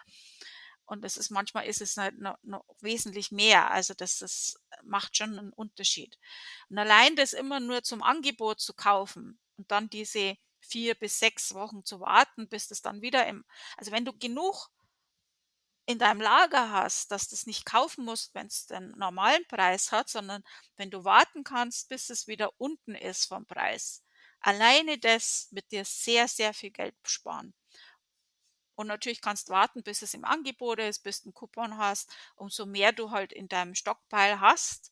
Und 0.86 1.04
das 1.04 1.18
ist 1.18 1.32
manchmal 1.32 1.66
ist 1.66 1.82
es 1.82 1.98
halt 1.98 2.20
noch, 2.20 2.38
noch 2.44 2.64
wesentlich 2.80 3.32
mehr. 3.32 3.72
Also 3.72 3.94
das 3.94 4.22
ist, 4.22 4.60
macht 4.84 5.18
schon 5.18 5.38
einen 5.38 5.54
Unterschied. 5.54 6.18
Und 6.70 6.78
allein 6.78 7.16
das 7.16 7.34
immer 7.34 7.60
nur 7.60 7.84
zum 7.84 8.04
Angebot 8.04 8.60
zu 8.60 8.74
kaufen 8.74 9.40
und 9.58 9.72
dann 9.72 9.90
diese 9.90 10.38
vier 10.60 10.96
bis 10.96 11.20
sechs 11.20 11.54
Wochen 11.54 11.84
zu 11.86 12.00
warten, 12.00 12.48
bis 12.50 12.68
das 12.68 12.82
dann 12.82 13.02
wieder 13.02 13.28
im, 13.28 13.46
also 13.78 13.92
wenn 13.92 14.06
du 14.06 14.14
genug 14.14 14.70
in 15.88 16.00
deinem 16.00 16.22
Lager 16.22 16.72
hast, 16.72 17.12
dass 17.12 17.30
du's 17.30 17.46
nicht 17.46 17.66
kaufen 17.66 18.06
musst, 18.06 18.34
wenn's 18.34 18.66
den 18.66 18.90
normalen 18.98 19.46
Preis 19.48 19.92
hat, 19.92 20.10
sondern 20.10 20.44
wenn 20.78 20.90
du 20.90 21.04
warten 21.04 21.44
kannst, 21.44 21.90
bis 21.90 22.10
es 22.10 22.28
wieder 22.28 22.52
unten 22.58 22.96
ist 22.96 23.26
vom 23.26 23.46
Preis. 23.46 24.05
Alleine 24.46 25.00
das 25.00 25.48
wird 25.50 25.72
dir 25.72 25.84
sehr, 25.86 26.28
sehr 26.28 26.54
viel 26.54 26.70
Geld 26.70 26.94
sparen. 27.04 27.52
Und 28.78 28.88
natürlich 28.88 29.22
kannst 29.22 29.50
warten, 29.50 29.84
bis 29.84 30.02
es 30.02 30.14
im 30.14 30.26
Angebot 30.26 30.80
ist, 30.80 31.00
bis 31.04 31.22
du 31.22 31.30
'n 31.30 31.34
Coupon 31.34 31.78
hast. 31.78 32.14
Umso 32.36 32.66
mehr 32.66 32.92
du 32.92 33.12
halt 33.12 33.32
in 33.34 33.48
deinem 33.48 33.74
Stockpile 33.76 34.40
hast, 34.42 34.92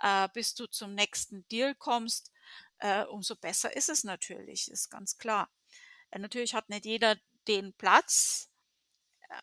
äh, 0.00 0.28
bis 0.34 0.54
du 0.54 0.66
zum 0.66 0.94
nächsten 0.94 1.46
Deal 1.48 1.74
kommst, 1.76 2.32
äh, 2.78 3.04
umso 3.04 3.36
besser 3.36 3.74
ist 3.76 3.88
es 3.88 4.04
natürlich, 4.04 4.70
ist 4.70 4.90
ganz 4.90 5.18
klar. 5.18 5.50
Äh, 6.10 6.18
natürlich 6.20 6.54
hat 6.54 6.68
nicht 6.70 6.86
jeder 6.86 7.16
den 7.48 7.74
Platz. 7.74 8.50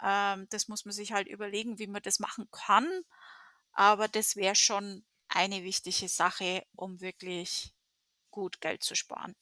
Ähm, 0.04 0.48
das 0.52 0.68
muss 0.70 0.86
man 0.86 0.94
sich 0.94 1.14
halt 1.14 1.28
überlegen, 1.28 1.80
wie 1.80 1.88
man 1.88 2.02
das 2.04 2.20
machen 2.20 2.50
kann, 2.52 2.88
aber 3.74 4.08
das 4.10 4.36
wäre 4.38 4.56
schon 4.56 5.06
eine 5.30 5.64
wichtige 5.64 6.10
Sache, 6.10 6.66
um 6.76 7.02
wirklich 7.02 7.74
gut 8.32 8.62
Geld 8.62 8.84
zu 8.84 8.96
sparen. 8.96 9.36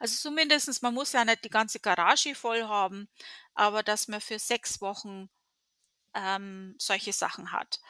Also 0.00 0.16
zumindestens 0.16 0.80
man 0.80 0.94
muss 0.94 1.12
ja 1.12 1.26
nicht 1.26 1.44
die 1.44 1.50
ganze 1.50 1.78
Garage 1.78 2.34
voll 2.34 2.62
haben, 2.64 3.06
aber 3.54 3.82
dass 3.82 4.08
man 4.08 4.22
für 4.22 4.38
6 4.38 4.80
Wochen, 4.80 5.28
ähm, 6.14 6.76
solche 6.78 7.12
Sachen 7.12 7.52
hat. 7.52 7.80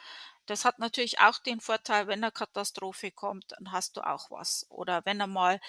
Das 0.47 0.65
hat 0.65 0.79
natürlich 0.79 1.19
auch 1.21 1.39
den 1.39 1.61
Vorteil, 1.61 2.07
wenn 2.07 2.21
'ne 2.21 2.31
Katastrophe 2.31 3.11
kommt, 3.11 3.53
dann 3.53 3.71
hast 3.71 3.97
du 3.97 4.01
auch 4.01 4.31
was. 4.31 4.65
Oder 4.69 5.05
wenn 5.05 5.21
einmal 5.21 5.61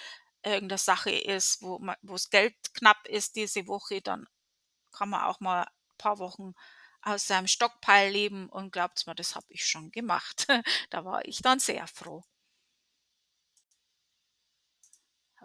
irgend 0.45 0.71
'ne 0.71 0.77
Sache 0.79 1.11
ist, 1.11 1.61
wo 1.63 1.79
wo's 2.03 2.29
Geld 2.31 2.55
knapp 2.75 3.07
ist 3.07 3.35
diese 3.37 3.67
Woche, 3.67 4.01
dann 4.01 4.27
kann 4.93 5.09
man 5.09 5.23
auch 5.23 5.39
mal 5.41 5.67
paar 5.99 6.19
Wochen 6.19 6.53
aus 7.03 7.27
seinem 7.27 7.47
Stockpile 7.47 8.09
leben 8.11 8.49
und 8.49 8.71
glaubt's 8.73 9.05
mir, 9.07 9.15
das 9.15 9.35
habe 9.35 9.47
ich 9.49 9.65
schon 9.67 9.91
gemacht. 9.91 10.47
Da 10.91 11.05
war 11.05 11.25
ich 11.25 11.41
dann 11.43 11.59
sehr 11.59 11.87
froh. 11.87 12.23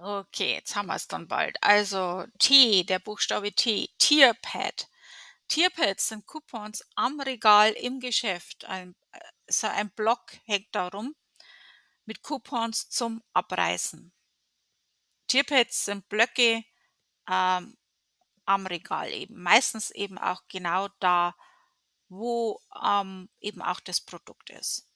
Okay, 0.01 0.55
jetzt 0.55 0.77
haben 0.77 0.87
wir's 0.87 1.09
dann 1.09 1.27
bald. 1.27 1.57
Also 1.61 2.25
T, 2.39 2.85
der 2.85 3.01
Buchstabe 3.01 3.53
T, 3.53 3.89
Tierpad. 3.99 4.89
Tierpads 5.49 6.09
sind 6.09 6.27
Coupons 6.27 6.85
am 6.95 7.21
Regal 7.21 7.73
im 7.73 7.99
Geschäft. 7.99 8.65
Ein 8.67 8.95
äh, 9.13 9.21
so 9.49 9.67
ein 9.67 9.91
Block 9.91 10.37
hängt 10.45 10.69
da 10.73 10.89
rum 10.89 11.17
mit 12.05 12.23
Coupons 12.23 12.89
zum 12.91 13.23
Abreißen. 13.33 14.13
Tierpads 15.27 15.87
sind 15.87 16.09
Blöcke, 16.09 16.65
ähm, 17.29 17.77
am 18.45 18.67
Regal 18.67 19.13
eben. 19.13 19.43
Meistens 19.43 19.91
eben 19.91 20.17
auch 20.19 20.43
genau 20.49 20.89
da, 21.01 21.35
wo, 22.09 22.61
ähm, 22.83 23.29
eben 23.41 23.63
auch 23.63 23.81
das 23.81 24.01
Produkt 24.01 24.51
ist. 24.51 24.89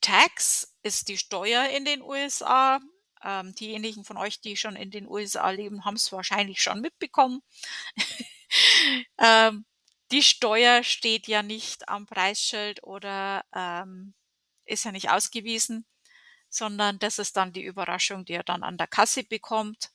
Tax 0.00 0.74
ist 0.82 1.08
die 1.08 1.18
Steuer 1.18 1.68
in 1.68 1.84
den 1.84 2.02
USA. 2.02 2.80
Ähm, 3.24 3.54
diejenigen 3.54 4.04
von 4.04 4.16
euch, 4.16 4.40
die 4.40 4.56
schon 4.56 4.76
in 4.76 4.90
den 4.90 5.08
USA 5.08 5.50
leben, 5.50 5.84
haben's 5.84 6.12
wahrscheinlich 6.12 6.62
schon 6.62 6.80
mitbekommen. 6.80 7.42
Ähm, 9.18 9.66
die 10.12 10.22
Steuer 10.22 10.82
steht 10.82 11.28
ja 11.28 11.42
nicht 11.42 11.88
am 11.88 12.06
Preisschild 12.06 12.82
oder, 12.82 13.44
ähm, 13.54 14.14
ist 14.64 14.84
ja 14.84 14.92
nicht 14.92 15.10
ausgewiesen, 15.10 15.86
sondern 16.50 16.98
das 17.00 17.18
ist 17.18 17.36
dann 17.36 17.52
die 17.52 17.64
Überraschung, 17.64 18.24
die 18.26 18.34
ihr 18.34 18.44
dann 18.44 18.62
an 18.64 18.78
der 18.78 18.86
Kasse 18.88 19.24
bekommt. 19.24 19.90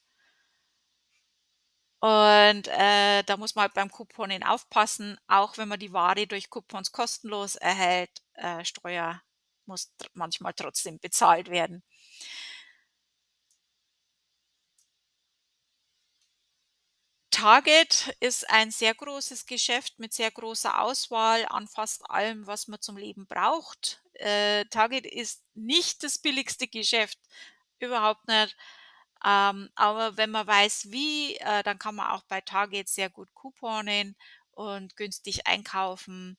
Und, 2.01 2.67
äh, 2.67 3.23
da 3.23 3.37
muss 3.37 3.55
man 3.55 3.63
halt 3.63 3.73
beim 3.75 3.89
Couponing 3.89 4.43
aufpassen, 4.43 5.17
auch 5.27 5.57
wenn 5.57 5.69
man 5.69 5.79
die 5.79 5.93
Ware 5.93 6.27
durch 6.27 6.49
Coupons 6.49 6.91
kostenlos 6.91 7.55
erhält, 7.55 8.09
äh, 8.33 8.65
Steuer 8.65 9.21
muss 9.65 9.93
manchmal 10.13 10.53
trotzdem 10.53 10.99
bezahlt 10.99 11.49
werden. 11.49 11.81
Target 17.33 18.15
ist 18.19 18.47
ein 18.49 18.69
sehr 18.71 18.93
großes 18.93 19.45
Geschäft 19.47 19.97
mit 19.99 20.13
sehr 20.13 20.29
großer 20.31 20.79
Auswahl 20.79 21.45
an 21.49 21.67
fast 21.67 22.09
allem, 22.09 22.45
was 22.47 22.67
man 22.67 22.79
zum 22.79 22.95
Leben 22.95 23.25
braucht. 23.25 24.01
Äh, 24.13 24.65
Target 24.65 25.05
ist 25.07 25.43
nicht 25.55 26.03
das 26.03 26.19
billigste 26.19 26.67
Geschäft, 26.67 27.17
überhaupt 27.79 28.27
nicht. 28.27 28.55
Ähm, 29.25 29.69
aber 29.75 30.15
wenn 30.17 30.29
man 30.31 30.45
weiß 30.47 30.91
wie, 30.91 31.35
äh, 31.37 31.63
dann 31.63 31.79
kann 31.79 31.95
man 31.95 32.11
auch 32.11 32.23
bei 32.25 32.41
Target 32.41 32.87
sehr 32.89 33.09
gut 33.09 33.29
couponen 33.33 34.15
und 34.51 34.95
günstig 34.95 35.47
einkaufen. 35.47 36.37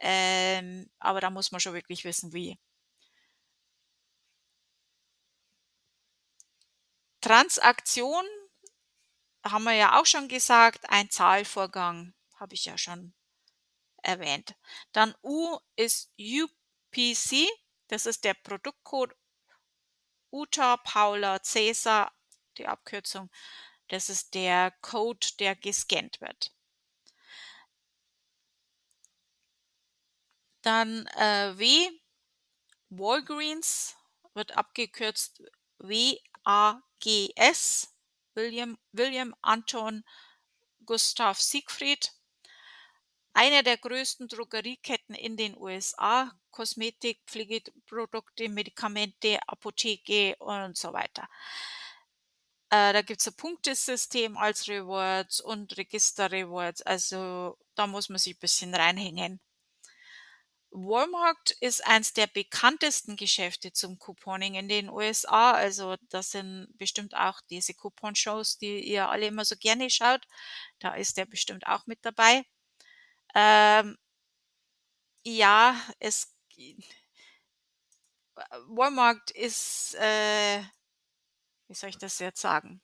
Ähm, 0.00 0.90
aber 0.98 1.20
da 1.20 1.30
muss 1.30 1.50
man 1.52 1.60
schon 1.60 1.74
wirklich 1.74 2.04
wissen 2.04 2.32
wie. 2.32 2.58
Transaktion 7.20 8.24
haben 9.44 9.64
wir 9.64 9.72
ja 9.74 10.00
auch 10.00 10.06
schon 10.06 10.28
gesagt, 10.28 10.88
ein 10.90 11.10
Zahlvorgang, 11.10 12.14
habe 12.36 12.54
ich 12.54 12.64
ja 12.64 12.78
schon 12.78 13.14
erwähnt. 14.02 14.54
Dann 14.92 15.14
U 15.22 15.58
ist 15.76 16.12
UPC, 16.18 17.46
das 17.88 18.06
ist 18.06 18.24
der 18.24 18.34
Produktcode 18.34 19.14
Uta 20.30 20.76
Paula 20.78 21.42
Cäsar, 21.42 22.12
die 22.58 22.66
Abkürzung. 22.66 23.30
Das 23.88 24.08
ist 24.10 24.34
der 24.34 24.72
Code, 24.82 25.26
der 25.38 25.56
gescannt 25.56 26.20
wird. 26.20 26.52
Dann, 30.62 31.06
äh, 31.16 31.56
W, 31.56 31.90
Walgreens 32.90 33.96
wird 34.34 34.56
abgekürzt 34.56 35.42
W-A-G-S, 35.78 36.28
William 38.38 38.78
William 38.92 39.34
Anton 39.42 40.04
Gustav 40.86 41.40
Siegfried. 41.40 42.12
Eine 43.34 43.62
der 43.64 43.78
größten 43.78 44.28
Drogerieketten 44.28 45.14
in 45.14 45.36
den 45.36 45.56
USA, 45.56 46.32
Kosmetik, 46.50 47.20
Pflegeprodukte, 47.26 48.48
Medikamente, 48.48 49.38
Apotheke 49.48 50.36
und 50.38 50.76
so 50.76 50.92
weiter. 50.92 51.28
Äh, 52.70 52.92
da 52.92 53.02
gibt's 53.02 53.26
'n 53.26 53.34
Punktesystem 53.34 54.36
als 54.36 54.68
Rewards 54.68 55.40
und 55.40 55.76
Register-Rewards, 55.76 56.82
also 56.82 57.56
da 57.74 57.86
muss 57.86 58.08
man 58.10 58.18
sich 58.18 58.38
bisschen 58.38 58.74
reinhängen. 58.74 59.40
Walmart 60.72 61.52
ist 61.60 61.86
eins 61.86 62.12
der 62.12 62.26
bekanntesten 62.26 63.16
Geschäfte 63.16 63.72
zum 63.72 63.98
Couponing 63.98 64.54
in 64.54 64.68
den 64.68 64.88
USA. 64.90 65.52
Also, 65.52 65.96
das 66.10 66.30
sind 66.30 66.68
bestimmt 66.76 67.14
auch 67.16 67.40
diese 67.50 67.74
Coupon-Shows, 67.74 68.58
die 68.58 68.80
ihr 68.80 69.08
alle 69.08 69.26
immer 69.26 69.44
so 69.44 69.56
gerne 69.56 69.88
schaut. 69.90 70.26
Da 70.78 70.94
ist 70.94 71.16
der 71.16 71.26
bestimmt 71.26 71.66
auch 71.66 71.86
mit 71.86 71.98
dabei. 72.04 72.44
Ähm 73.34 73.96
ja, 75.24 75.76
es 76.00 76.26
Walmart 78.68 79.30
ist, 79.32 79.94
äh 79.96 80.62
wie 81.68 81.74
soll 81.74 81.90
ich 81.90 81.98
das 81.98 82.18
jetzt 82.18 82.40
sagen? 82.40 82.80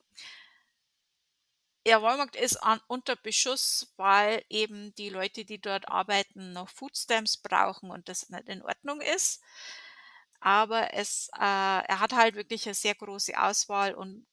Ja, 1.86 2.00
Walmart 2.00 2.34
ist 2.34 2.56
an 2.62 2.80
unter 2.86 3.14
Beschuss, 3.14 3.92
weil 3.98 4.42
eben 4.48 4.94
die 4.94 5.10
Leute, 5.10 5.44
die 5.44 5.60
dort 5.60 5.86
arbeiten, 5.86 6.52
noch 6.54 6.70
Foodstamps 6.70 7.36
brauchen 7.36 7.90
und 7.90 8.08
das 8.08 8.30
nicht 8.30 8.48
in 8.48 8.62
Ordnung 8.62 9.02
ist. 9.02 9.36
Aber 10.42 10.92
es 10.94 11.28
äh, 11.36 11.40
er 11.40 12.00
hat 12.00 12.12
halt 12.12 12.34
wirklich 12.34 12.66
'ne 12.66 12.74
sehr 12.74 12.94
große 12.94 13.38
Auswahl 13.40 13.94
und, 13.94 14.26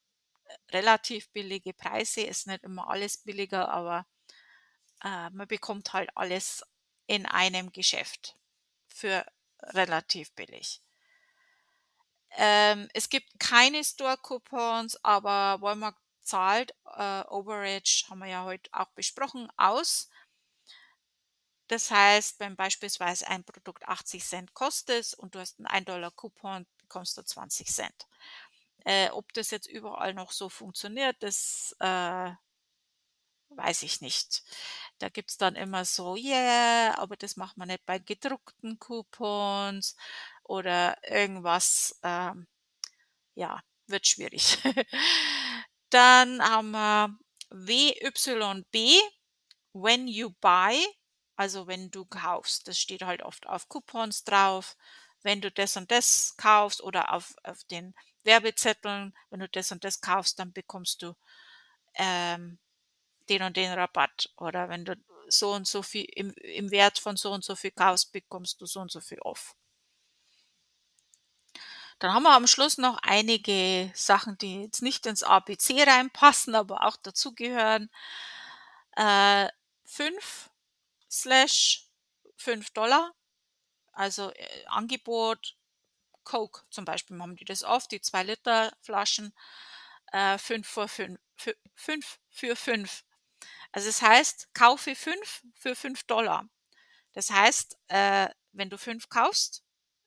äh, 0.46 0.76
relativ 0.76 1.30
billige 1.32 1.72
Preise. 1.74 2.22
Ist 2.22 2.46
nicht 2.46 2.64
immer 2.64 2.88
alles 2.90 3.18
billiger, 3.18 3.68
aber, 3.70 4.06
äh, 5.04 5.30
man 5.30 5.48
bekommt 5.48 5.92
halt 5.92 6.10
alles 6.16 6.64
in 7.08 7.26
einem 7.26 7.72
Geschäft 7.72 8.36
für 8.88 9.26
relativ 9.62 10.32
billig. 10.34 10.80
Ähm, 12.36 12.88
es 12.94 13.08
gibt 13.08 13.38
keine 13.38 13.84
Store-Coupons, 13.84 14.98
aber 15.04 15.60
Walmart 15.60 15.96
zahlt, 16.22 16.74
äh, 16.96 17.24
Overage, 17.30 18.04
haben 18.10 18.20
wir 18.20 18.26
ja 18.28 18.44
heute 18.44 18.70
auch 18.72 18.90
besprochen, 18.94 19.48
aus. 19.56 20.06
Das 21.70 21.90
heißt, 21.90 22.40
wenn 22.40 22.56
beispielsweise 22.56 23.28
ein 23.28 23.44
Produkt 23.44 23.86
80 23.88 24.24
kostet 24.54 25.14
und 25.14 25.34
du 25.34 25.38
hast 25.40 25.58
'n 25.60 25.66
$1 25.66 26.10
Coupon, 26.10 26.66
bekommst 26.78 27.16
du 27.16 27.22
20 27.22 27.68
Äh, 28.84 29.10
ob 29.10 29.32
das 29.34 29.50
jetzt 29.50 29.68
überall 29.68 30.14
noch 30.14 30.32
so 30.32 30.48
funktioniert, 30.48 31.16
das, 31.22 31.76
äh 31.80 32.32
weiß 33.50 33.82
ich 33.82 34.00
nicht. 34.00 34.42
Da 34.98 35.08
gibt's 35.08 35.36
dann 35.38 35.56
immer 35.56 35.84
so: 35.84 36.16
„Yeah, 36.16 36.94
aber 36.98 37.16
das 37.16 37.36
macht 37.36 37.56
man 37.56 37.68
nicht 37.68 37.84
bei 37.86 37.98
gedruckten 37.98 38.78
Coupons“ 38.78 39.96
oder 40.44 40.96
irgendwas, 41.08 41.98
ähm, 42.02 42.46
ja, 43.36 43.60
wird 43.88 44.06
schwierig. 44.08 44.58
Dann 45.92 46.42
haben 46.42 46.70
wir 46.70 47.18
WYB, 47.50 48.98
when 49.74 50.08
you 50.08 50.30
buy, 50.40 50.74
also 51.36 51.66
wenn 51.66 51.90
du 51.90 52.06
kaufst. 52.06 52.66
Das 52.66 52.78
steht 52.78 53.02
halt 53.02 53.22
oft 53.22 53.46
auf 53.46 53.68
Coupons 53.68 54.24
drauf. 54.24 54.76
Wenn 55.22 55.42
du 55.42 55.50
das 55.50 55.76
und 55.76 55.90
das 55.90 56.34
kaufst 56.38 56.82
oder 56.82 57.12
auf, 57.12 57.34
auf 57.44 57.62
den 57.64 57.94
Werbezetteln, 58.24 59.14
wenn 59.28 59.40
du 59.40 59.48
das 59.50 59.70
und 59.70 59.84
das 59.84 60.00
kaufst, 60.00 60.38
dann 60.38 60.54
bekommst 60.54 61.02
du 61.02 61.14
ähm, 61.94 62.58
den 63.28 63.42
und 63.42 63.58
den 63.58 63.72
Rabatt. 63.72 64.30
Oder 64.38 64.70
wenn 64.70 64.86
du 64.86 64.96
so 65.28 65.52
und 65.52 65.66
so 65.68 65.82
viel 65.82 66.06
im, 66.14 66.32
im 66.36 66.70
Wert 66.70 66.98
von 66.98 67.18
so 67.18 67.32
und 67.32 67.44
so 67.44 67.54
viel 67.54 67.72
kaufst, 67.72 68.12
bekommst 68.12 68.62
du 68.62 68.66
so 68.66 68.80
und 68.80 68.90
so 68.90 69.00
viel 69.00 69.20
off. 69.20 69.54
Dann 71.98 72.14
haben 72.14 72.24
wir 72.24 72.34
am 72.34 72.46
Schluss 72.46 72.78
noch 72.78 72.98
einige 73.02 73.90
Sachen, 73.94 74.38
die 74.38 74.62
jetzt 74.62 74.82
nicht 74.82 75.06
ins 75.06 75.22
ABC 75.22 75.82
reinpassen, 75.84 76.54
aber 76.54 76.86
auch 76.86 76.96
dazugehören. 76.96 77.90
Äh, 78.96 79.48
5 79.84 80.50
slash 81.10 81.86
5 82.36 82.70
Dollar, 82.70 83.12
also 83.92 84.30
äh, 84.32 84.64
Angebot 84.66 85.56
Coke 86.24 86.62
zum 86.70 86.84
Beispiel 86.84 87.18
haben 87.20 87.36
die 87.36 87.44
das 87.44 87.64
oft, 87.64 87.90
die 87.92 88.00
2 88.00 88.22
Liter 88.24 88.72
Flaschen, 88.80 89.34
äh, 90.12 90.38
5 90.38 90.66
für 90.66 90.88
5, 90.88 91.18
5 91.74 92.18
für 92.30 92.56
5. 92.56 93.04
Also 93.72 93.88
das 93.88 94.02
heißt, 94.02 94.54
kaufe 94.54 94.94
5 94.94 95.42
für 95.54 95.74
5 95.74 96.04
Dollar. 96.04 96.48
Das 97.12 97.30
heißt, 97.30 97.76
äh, 97.88 98.28
wenn 98.52 98.70
du 98.70 98.78
5 98.78 99.08
kaufst, 99.08 99.62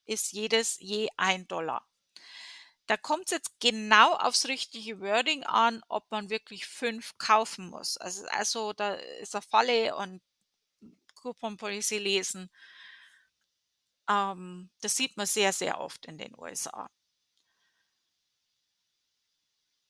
ist 0.05 0.31
jedes 0.33 0.77
je 0.79 1.09
1 1.17 1.47
Dollar. 1.47 1.85
Da 2.87 2.97
kommt 2.97 3.25
es 3.25 3.31
jetzt 3.31 3.59
genau 3.59 4.13
aufs 4.13 4.47
richtige 4.47 4.99
Wording 4.99 5.43
an, 5.43 5.81
ob 5.87 6.09
man 6.11 6.29
wirklich 6.29 6.67
5 6.67 7.17
kaufen 7.17 7.69
muss. 7.69 7.97
Also, 7.97 8.25
also 8.27 8.73
da 8.73 8.93
ist 8.93 9.35
eine 9.35 9.41
Falle 9.41 9.95
und 9.95 10.21
Coupon 11.15 11.57
Policy 11.57 11.97
lesen. 11.97 12.49
Ähm, 14.09 14.69
das 14.81 14.95
sieht 14.95 15.15
man 15.17 15.25
sehr, 15.27 15.53
sehr 15.53 15.79
oft 15.79 16.05
in 16.05 16.17
den 16.17 16.33
USA. 16.37 16.89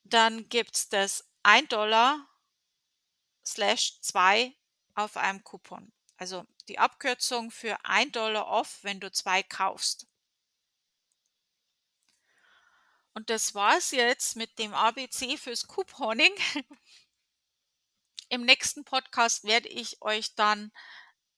Dann 0.04 0.49
gibt 0.49 0.75
es 0.75 0.89
das 0.89 1.30
1 1.43 1.67
Dollar 1.69 2.28
slash 3.45 4.01
2 4.01 4.54
auf 4.93 5.15
einem 5.15 5.41
Coupon. 5.43 5.93
Also 6.17 6.45
die 6.67 6.80
Abkürzung 6.80 7.51
für 7.51 7.78
1 7.84 8.13
Dollar 8.13 8.47
off, 8.47 8.80
wenn 8.84 8.99
du 8.99 9.12
zwei 9.12 9.43
kaufst. 9.43 10.08
Und 13.13 13.30
das 13.30 13.56
war 13.56 13.78
es 13.78 13.91
jetzt 13.91 14.36
mit 14.36 14.60
dem 14.60 14.73
ABC 14.73 15.38
fürs 15.38 15.67
Couponing. 15.67 16.34
Im 18.30 18.43
nächsten 18.43 18.84
Podcast 18.84 19.45
werde 19.45 19.69
ich 19.69 20.01
euch 20.01 20.36
dann 20.36 20.71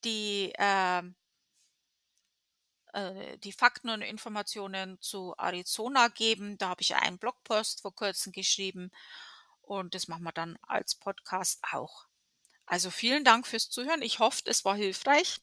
die, 0.03 0.53
äh, 0.57 1.03
äh, 2.93 3.37
die 3.39 3.51
Fakten 3.51 3.89
und 3.89 4.01
Informationen 4.01 4.99
zu 5.01 5.35
Arizona 5.37 6.07
geben. 6.07 6.57
Da 6.57 6.69
habe 6.69 6.81
ich 6.81 6.95
einen 6.95 7.19
Blogpost 7.19 7.81
vor 7.81 7.93
kurzem 7.93 8.31
geschrieben 8.31 8.91
und 9.61 9.93
das 9.93 10.07
machen 10.07 10.23
wir 10.23 10.31
dann 10.31 10.57
als 10.63 10.95
Podcast 10.95 11.59
auch. 11.71 12.07
Also 12.67 12.91
vielen 12.91 13.23
Dank 13.23 13.47
fürs 13.47 13.69
Zuhören. 13.71 14.03
Ich 14.03 14.19
hoffe, 14.19 14.43
es 14.45 14.63
war 14.63 14.75
hilfreich. 14.75 15.39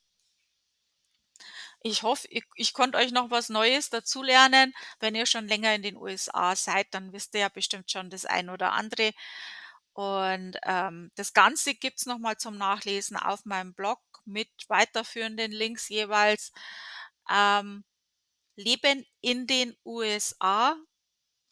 Ich 1.82 2.02
hoffe, 2.02 2.26
ich, 2.30 2.44
ich 2.56 2.72
konnte 2.72 2.98
euch 2.98 3.12
noch 3.12 3.30
was 3.30 3.48
Neues 3.50 3.90
dazulernen. 3.90 4.74
Wenn 5.00 5.14
ihr 5.14 5.26
schon 5.26 5.46
länger 5.48 5.74
in 5.74 5.82
den 5.82 5.96
USA 5.96 6.56
seid, 6.56 6.86
dann 6.92 7.12
wisst 7.12 7.34
ihr 7.34 7.40
ja 7.42 7.48
bestimmt 7.48 7.90
schon 7.90 8.10
das 8.10 8.24
ein 8.24 8.48
oder 8.50 8.72
andere. 8.72 9.12
Und 9.92 10.56
ähm, 10.64 11.10
das 11.16 11.32
Ganze 11.34 11.74
gibt's 11.74 12.06
noch 12.06 12.18
mal 12.18 12.36
zum 12.38 12.56
Nachlesen 12.58 13.16
auf 13.16 13.44
meinem 13.44 13.74
Blog 13.74 14.00
mit 14.24 14.48
weiterführenden 14.68 15.52
Links 15.52 15.88
jeweils. 15.88 16.52
Ähm, 17.30 17.84
Leben 18.56 19.06
in 19.20 19.46
den 19.46 19.76
USA, 19.84 20.76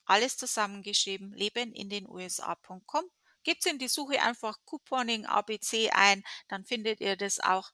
alles 0.06 0.36
zusammengeschrieben, 0.38 1.32
leben 1.34 1.72
in 1.72 1.90
den 1.90 2.08
USA.com. 2.08 3.04
Gebt 3.44 3.66
in 3.66 3.78
die 3.78 3.88
Suche 3.88 4.20
einfach 4.22 4.58
Couponing 4.64 5.26
ABC 5.26 5.90
ein, 5.90 6.22
dann 6.48 6.64
findet 6.64 7.00
ihr 7.00 7.16
das 7.16 7.40
auch 7.40 7.70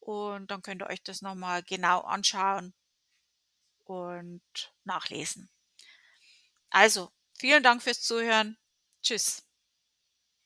und 0.00 0.50
dann 0.50 0.62
könnt 0.62 0.82
ihr 0.82 0.88
euch 0.88 1.02
das 1.02 1.22
nochmal 1.22 1.62
genau 1.62 2.00
anschauen 2.00 2.74
und 3.84 4.42
nachlesen. 4.84 5.48
Also, 6.70 7.10
vielen 7.38 7.62
Dank 7.64 7.82
fürs 7.82 8.02
Zuhören. 8.02 8.56
Tschüss. 9.02 9.45